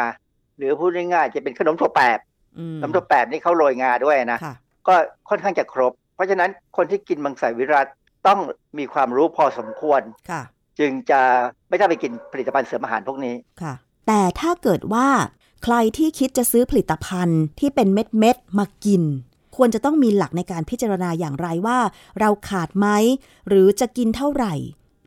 [0.58, 2.20] หรือพูดง่ายๆจะเป็นขนมถั่วแปบ
[2.58, 4.56] อืมขนมถั่วแปบนี่เขาโรยงาด้วยนะค่ะ
[4.88, 4.96] ก็
[5.30, 7.88] ค่อนข้างจะครบ เพราะฉะนั้นคนที่กินมังสวิรัต
[8.28, 8.40] ต้อง
[8.78, 10.42] มีความรู้พอสมควรค่ะ
[10.80, 11.22] จึงจะ
[11.70, 13.74] ไม่ต้องไปกินผลิตภัณฑ์เสริมอาหารพวกนี้ค่ะ
[14.08, 15.08] แต่ถ้าเกิดว่า
[15.64, 19.04] ใครที่คิดจะซื้อผลิตภัณฑ์ที่เป็นเม็ดเม็ดๆมากิน
[19.56, 21.80] ควรจะต้องมีหลักในการพิจารณาอย่างไรว่า
[22.20, 22.88] เราขาดไหม
[23.48, 24.54] หรือจะกินเท่าไหร่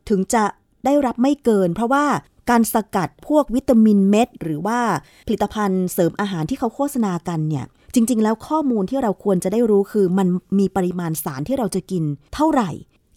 [0.09, 0.43] ถึงจะ
[0.85, 2.05] ได้รับไม่เกิน เพราะว่า
[2.49, 4.79] การสกัดพวกวิตามินเม็ด หรือว่า
[5.27, 10.27] ผลิตภัณฑ์เสริมอาหารที่เขาโฆษณากันเนี่ย จริง ๆ แล้วข้อมูลที่เราควรจะได้รู้คือ มัน
[10.59, 12.03] มีปริมาณสารที่เราจะกิน
[12.35, 12.69] เท่าไหร่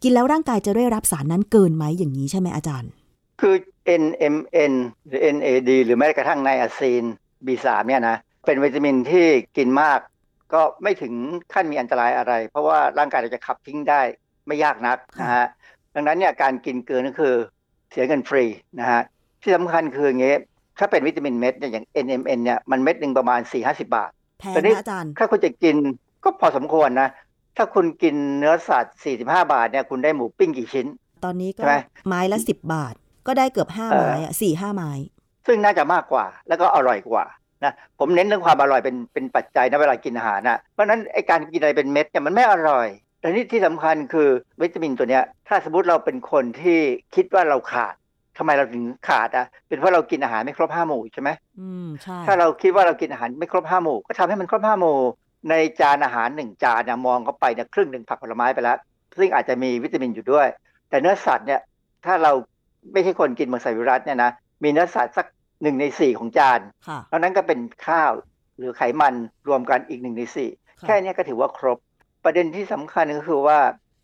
[0.02, 2.90] กินแล้วร่างกายจะได้รับสารนั้นเกินไหมอย่างนี้ใช่ไหมอาจารย์
[3.40, 3.54] คือ
[4.02, 4.72] NMN
[5.08, 7.02] หรือ NAD หรือแม้กระทั่งไนอาซีน
[7.46, 8.16] B3 เนี่ยนะ
[8.46, 9.26] เป็นวิตามินที่
[9.56, 9.98] กินมาก
[10.54, 11.12] ก็ไม่ถึง
[11.52, 14.00] ขั้นมีอันตรายอะไร เพราะว่าร่างกายเราจะขับทิ้งได้
[14.46, 15.46] ไม่ยากนักนะฮะ
[15.94, 17.34] ดังนั้นเนี่ยการกินเกินก็คือ
[17.90, 18.44] เสียเงินฟรี
[18.80, 19.02] นะฮะ
[19.42, 20.38] ที่สำคัญคืออย่างเงี้ย
[20.78, 25.76] ถ้าเป็นวิตามินเม็ดเนี่ยอย่าง NMN เนี่ยมันเม็ดหนึ่งประมาณ4-50บาทแพงแต่นี่นะอาจารย์ถ้าคุณจะกิน
[26.24, 27.08] ก็พอสมควรนะ
[27.56, 30.86] ถ้าคุณกินเนื้อสัตว์45บาทเนี่ยคุณได้หมูปิ้งกี่ชิ้น
[31.24, 31.74] ตอนนี้ก็ใช่ไหม
[32.06, 32.94] ไม้ละสิบบาท
[33.26, 34.90] ก็ได้เกือบห้าเออไม้อะสี่ห้าไม้
[35.46, 37.24] ซึ่งน่าจะมากกว่าแล้วก็อร่อยกว่า
[37.64, 42.88] นะผมเน้นเรื่องความอร่อยเป็นเป็นปัจจัยนะเวลากินอาหารนะเพราะฉะนั้นไอการกินอะไรเป็นเม็ดเนี่ยมันไม่อร่อย
[43.20, 44.28] แต่นี่ที่สำคัญคือ
[44.62, 46.80] วิตามินตัวเนี้ยถ้าสมมติเราเป็นคนที่
[47.14, 47.94] คิดว่าเราขาด
[48.38, 51.30] ทำไมเราถึงขาดอะ เป็นเพราะเรากินอาหารไม่ครบห้าหมู่ใช่ไหม
[51.60, 54.98] อืมใช่ถ้าเราคิดว่าเรากินอาหารไม่ครบห้าหมู่ ก็ทำให้มันครบห้าหมู่
[55.50, 58.78] ในจานอาหารหนึ่งจานเนี่ยมองเข้าไปเนี่ยครึ่งหนึ่งผักผลไม้ไปแล้ว
[59.18, 60.46] ซึ่งอาจจะมีวิตามินอยู่ด้วย
[60.88, 61.60] แต่เนื้อสัตว์เนี่ย
[62.04, 62.32] ถ้าเรา
[62.92, 64.30] ไม่ใช่คนกินมังสวิรัตเนี่ยนะ
[64.62, 65.26] มีเนื้อสัตว์สัก
[65.62, 68.12] หนึ่งในสี่ของจานค่ะแล้วนั้นก็เป็นข้าว
[68.56, 69.14] หรือไขมัน
[69.48, 71.78] รวมกันอีกหนึ่งในสี่ค่ะแค่เนี้ยก็ถือว่าครบ
[72.24, 73.58] ประเด็นที่สำคัญก็คือว่า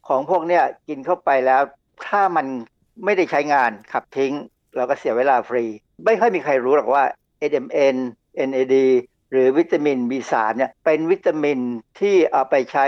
[0.08, 1.62] ของพวกเนี้ยกินเข้าไปแล้ว
[2.06, 2.46] ถ้ามัน
[3.05, 4.34] ไม่ได้ใช้งานขับทิ้ง
[4.76, 5.64] เราก็เสียเวลาฟรี
[6.05, 7.05] ไม่ค่อยมีใครรู้หรอกว่า
[7.51, 7.96] NMN
[8.49, 8.76] NAD
[9.32, 11.59] หรือวิตามิน B3 เนี่ยเป็นวิตามิน
[12.01, 12.86] ที่เอาไปใช้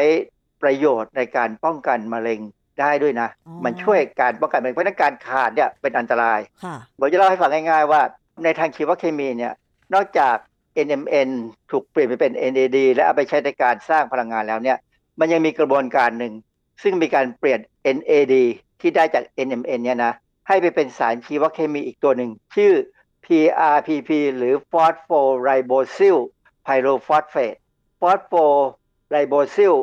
[0.63, 2.41] ประโยชน์ในการป้องกันมะเร็ง
[2.81, 8.03] ได้ด้วยนะอ๋อมันช่วยการป้องกันมะเร็งเพราะฉะนั้นการขาดเนี่ยเป็นอันตรายค่ะผมจะเล่าให้ฟังง่ายๆว่า
[8.45, 9.53] ในทางชีวเคมีเนี่ย
[9.95, 10.37] นอกจาก
[10.87, 11.31] NMN
[11.71, 14.79] ถูกเปลี่ยนไปเป็น NAD และเอาไปใช้ในการสร้างพลังงานแล้วเนี่ย
[15.21, 16.35] มันยังมีกระบวนการหนึ่ง
[16.83, 17.61] ซึ่งมีการเปลี่ยน
[17.97, 18.35] NAD
[18.81, 20.12] ที่ได้จาก NMN เนี่ยนะ
[20.49, 22.72] ให้ไปเป็นสารชีวเคมีอีกตัวหนึ่ง ชื่อ
[23.24, 26.18] PRPP หรือ Phosphoribosyl
[26.66, 27.59] pyrophosphate
[28.01, 29.74] Phosphoribosyl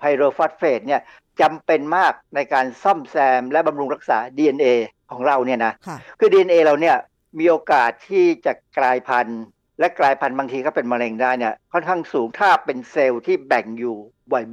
[0.00, 1.00] pyrophosphate เนี่ย
[1.40, 4.66] จำเป็นมากในการซ่อมแซมและบำรุงรักษา DNA
[5.10, 6.96] ของเราเนี่ยนะค่ะคือ DNA เราเนี่ย
[7.38, 9.42] มีโอกาสที่จะกลายพันธุ์
[9.78, 13.96] และกลายพันธุ์บางทีก็เป็นมะเร็งได้เนี่ยค่อนข้างสูงถ้าเป็นเซลล์ที่แบ่งอยู่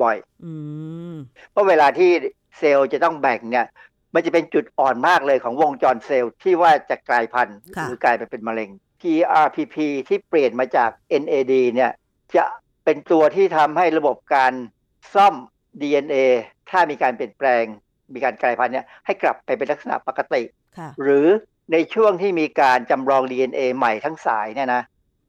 [0.02, 0.54] บ่อยอื
[1.14, 2.12] มๆเพราะเวลาที่
[2.58, 3.68] เซลล์จะต้องแบ่งเนี่ย
[4.14, 8.70] มันจะเป็นจุดอ่อนมากเลยของวงจรเซลล์ที่ว่าจะกลายพันธุ์ค่ะหรือกลายไปเป็นมะเร็ง
[9.02, 9.76] PRPP
[10.08, 10.90] ที่เปลี่ยนมาจาก
[11.22, 11.92] NAD เนี่ย
[12.36, 12.46] จะ
[12.86, 14.54] เป็นตัวที่ทำให้ระบบการ
[15.14, 15.36] ซ่อม
[15.82, 16.16] DNA
[16.70, 17.64] ถ้ามีการเปลี่ยนแปลง
[18.14, 20.44] มีการกลายพันธุ์เนี่ยให้กลับไปเป็นลักษณะปกติ
[20.78, 21.28] ค่ะหรือ
[21.72, 24.82] ในช่วงที่มีการจำลอง DNA ใหม่ทั้งสายเนี่ยนะ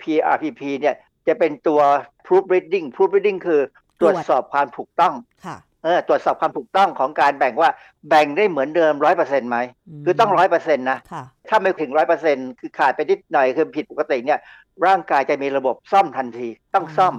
[0.02, 0.94] PRPP เนี่ย
[1.26, 1.80] จะเป็นตัว
[2.26, 3.60] proofreading proofreading คือ
[4.00, 5.14] ตรวจสอบความถูกต้อง
[5.46, 7.70] ค่ะ เออตรวจสอบความถูกต้องของการแบ่งว่า
[8.08, 9.58] แบ่งได้เหมือนเดิมร้อยเปอร์เซ็นต์ไหม
[10.00, 14.38] มคือต้องร้อยเปอร์เซ็นต์นะค่ะถ้าไม่ถึงร้อยเปอร์เซ็นต์คือขาดไปนิดหน่อยคือผิดปกติเนี่ย
[14.86, 17.14] ร่างกายจะมีระบบซ่อมทันทีต้องซ่อม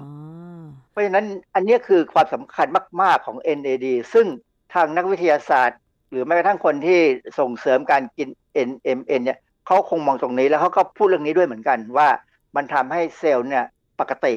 [0.91, 2.67] เพราะฉะนั้นอันเนี้ยคือความสำคัญ
[3.01, 4.25] มาก ๆของ NAD ซึ่ง
[4.73, 5.79] ทางนักวิทยาศาสตร์
[6.09, 6.99] หรือแม้กระทั่งคนที่
[7.39, 8.27] ส่งเสริมการกิน
[8.67, 12.07] NMN เนี่ยเขาคงมองตรงนี้แล้วเขาก็พูดเรื่องนี้ด้วยเหมือนกันว่า
[12.55, 13.65] มันทำให้เซลล์เนี่ย
[13.99, 14.33] ปกติ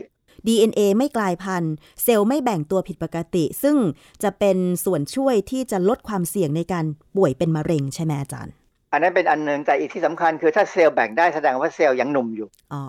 [0.46, 3.76] DNA ไม่กลายพันธุ์เซลล์ไม่แบ่งตัวผิดปกติ ซึ่ง
[4.22, 6.84] จะเป็นส่วนช่วยที่จะลดความเสี่ยงในการ
[7.16, 8.54] ป่วยเป็นมะเร็งใช่ไหมอาจารย์
[8.92, 12.84] อันนั้นเป็นอันหนึ่งแต่อีกที่สำคัญคือถ้าเซลล์แบ่งได้แสดงว่าเซลล์ยังหนุ่มอยู่อ๋อ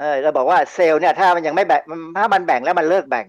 [0.00, 3.26] เออเราบอกว่าเซลล์เนี่ยถ้ามันยังไม่แบ่งมันถ้ามันแบ่งแล้วมันเลิกแบ่ง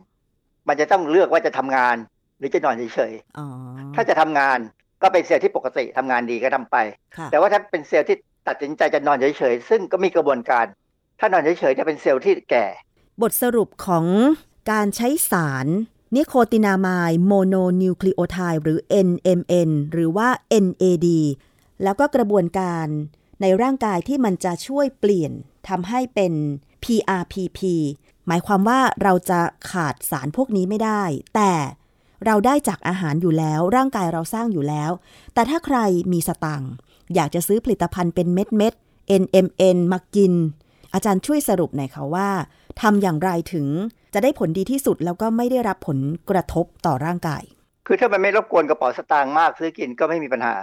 [0.68, 1.96] มันจะต้องเลือกว่าจะทำงาน
[2.38, 4.60] หรือจะนอนเฉยอ๋อๆถ้าจะทำงาน
[5.02, 6.78] ก็เป็นเซลล์ที่ปกติทำงานดีก็ทำไป
[7.18, 10.66] ค่ะแต่ว่าถ้าเป็นเซลล์ที่ตัดสินใจจะนอนเฉยๆซึ่งก็มีกระบวนการ
[11.20, 12.66] ถ้านอนเฉยๆจะเป็นเซลล์ที่แก่
[13.22, 14.06] บทสรุปของ
[14.72, 15.68] การใช้สาร
[16.16, 20.30] นิโคตินามายโมโนนิวคลีโอไทด์หรือ NMN หรือว่า
[20.66, 21.08] NAD
[21.84, 22.88] แล้วก็กระบวนการ
[23.42, 25.32] ในร่างกายที่มันจะช่วยเปลี่ยน
[25.68, 26.34] ทำให้เป็น
[26.84, 27.60] PRPP
[28.28, 29.40] หมายความว่าเราจะ
[29.72, 31.04] ขาดสารพวกนี้ไม่ได้
[31.36, 31.52] แต่
[32.26, 34.92] เราได้จากอาหารอยู่แล้ว ร่างกายเราสร้างอยู่แล้ว
[35.34, 35.78] แต่ถ้าใคร
[36.14, 36.72] มีสตังค์
[37.16, 38.74] อยากจะซื้อผลิตภัณฑ์เป็นเม็ดเม็ด
[39.22, 40.34] NMN มากิน
[40.94, 42.30] อาจารย์ช่วยสรุปหน่อยค่ะว่า
[42.82, 43.68] ทำอย่างไรถึง
[44.14, 46.00] จะได้ผลดีที่สุดแล้วก็ไม่ได้รับผล
[46.30, 47.44] กระทบต่อร่างกาย
[47.88, 50.56] คือถ้ามันไม่รบกวนกระเป๋าสตางค์มากซื้อกินก็ไม่มีปัญหา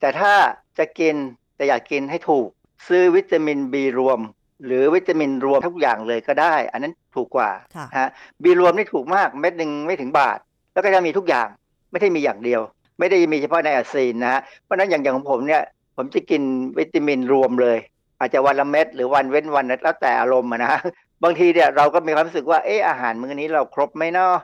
[0.00, 0.32] แต่ถ้า
[0.78, 1.14] จะกิน
[1.56, 2.48] แต่อยากกินให้ถูก
[2.88, 4.20] ซื้อวิตามิน B รวม
[4.64, 8.08] หรือวิตามินรวมทุกอย่างเลยก็ได้ อันนั้นถูกกว่าค่ะฮะ
[8.42, 10.38] บีรวมนี่ถูกมากเม็ดหนึ่งไม่ถึงบาท
[10.72, 11.48] แล้วก็จะมีทุกอย่าง
[11.90, 12.60] ไม่ได้มีอย่างเดียว
[12.98, 15.62] ไม่ได้มีเฉพาะในอาซีนนะฮะเพราะฉะนั้นอย่างอย่างของผมเนี่ย
[15.96, 16.42] ผมจะกิน
[16.78, 17.78] วิตามินรวมเลย
[18.18, 20.80] อาจจะวันละเม็ดหรือวันเว้นวันแล้วแต่อารมณ์อะนะฮะ
[21.24, 24.34] บางทีเนี่ยเราก็มีความรู้สึกว่าเอออาหารมื้อนี้เราครบไหมเนาะ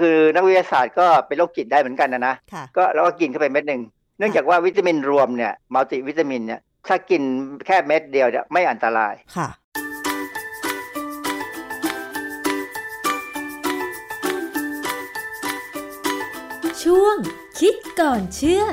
[0.00, 3.82] คือนักวิทยาศาสตร์ก็เป็นโรคจิตได้เหมือนกันนะนะค่ะก็เราก็กินเข้าไปเม็ดหนึ่ง
[4.18, 7.22] เนื่องจากว่าวิตามินรวมเนี่ยมัลติวิตามินเนี่ยถ้ากิน
[7.66, 9.48] แค่เม็ดเดียวเนี่ยไม่อันตรายค่ะ
[16.82, 17.16] ช่วง
[17.60, 18.64] คิดก่อนเชื่อ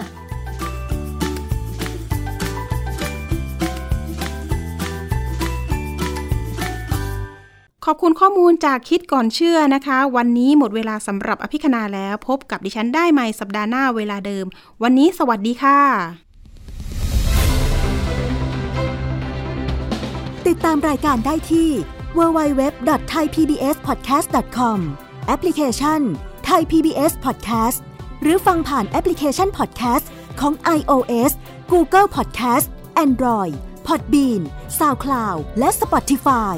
[7.89, 14.45] ขอบคุณข้อมูลจากคิดก่อนเชื่อนะคะ วันนี้หมดเวลาสำหรับอภิคณาแล้ว พบกับดิฉันได้ใหม่สัปดาห์หน้าเวลาเดิม
[14.83, 15.79] วันนี้สวัสดีค่ะ
[20.47, 21.69] ติดตามรายการได้ที่
[22.17, 24.79] www.thaipbspodcast.com
[25.27, 26.01] แอปพลิเคชัน
[26.49, 27.79] Thai PBS Podcast
[28.21, 30.05] หรือฟังผ่านแอปพลิเคชัน Podcast
[30.39, 31.31] ของ iOS
[31.71, 32.67] Google Podcast
[33.05, 33.53] Android
[33.87, 34.41] Podbean
[34.79, 36.57] SoundCloud และ Spotify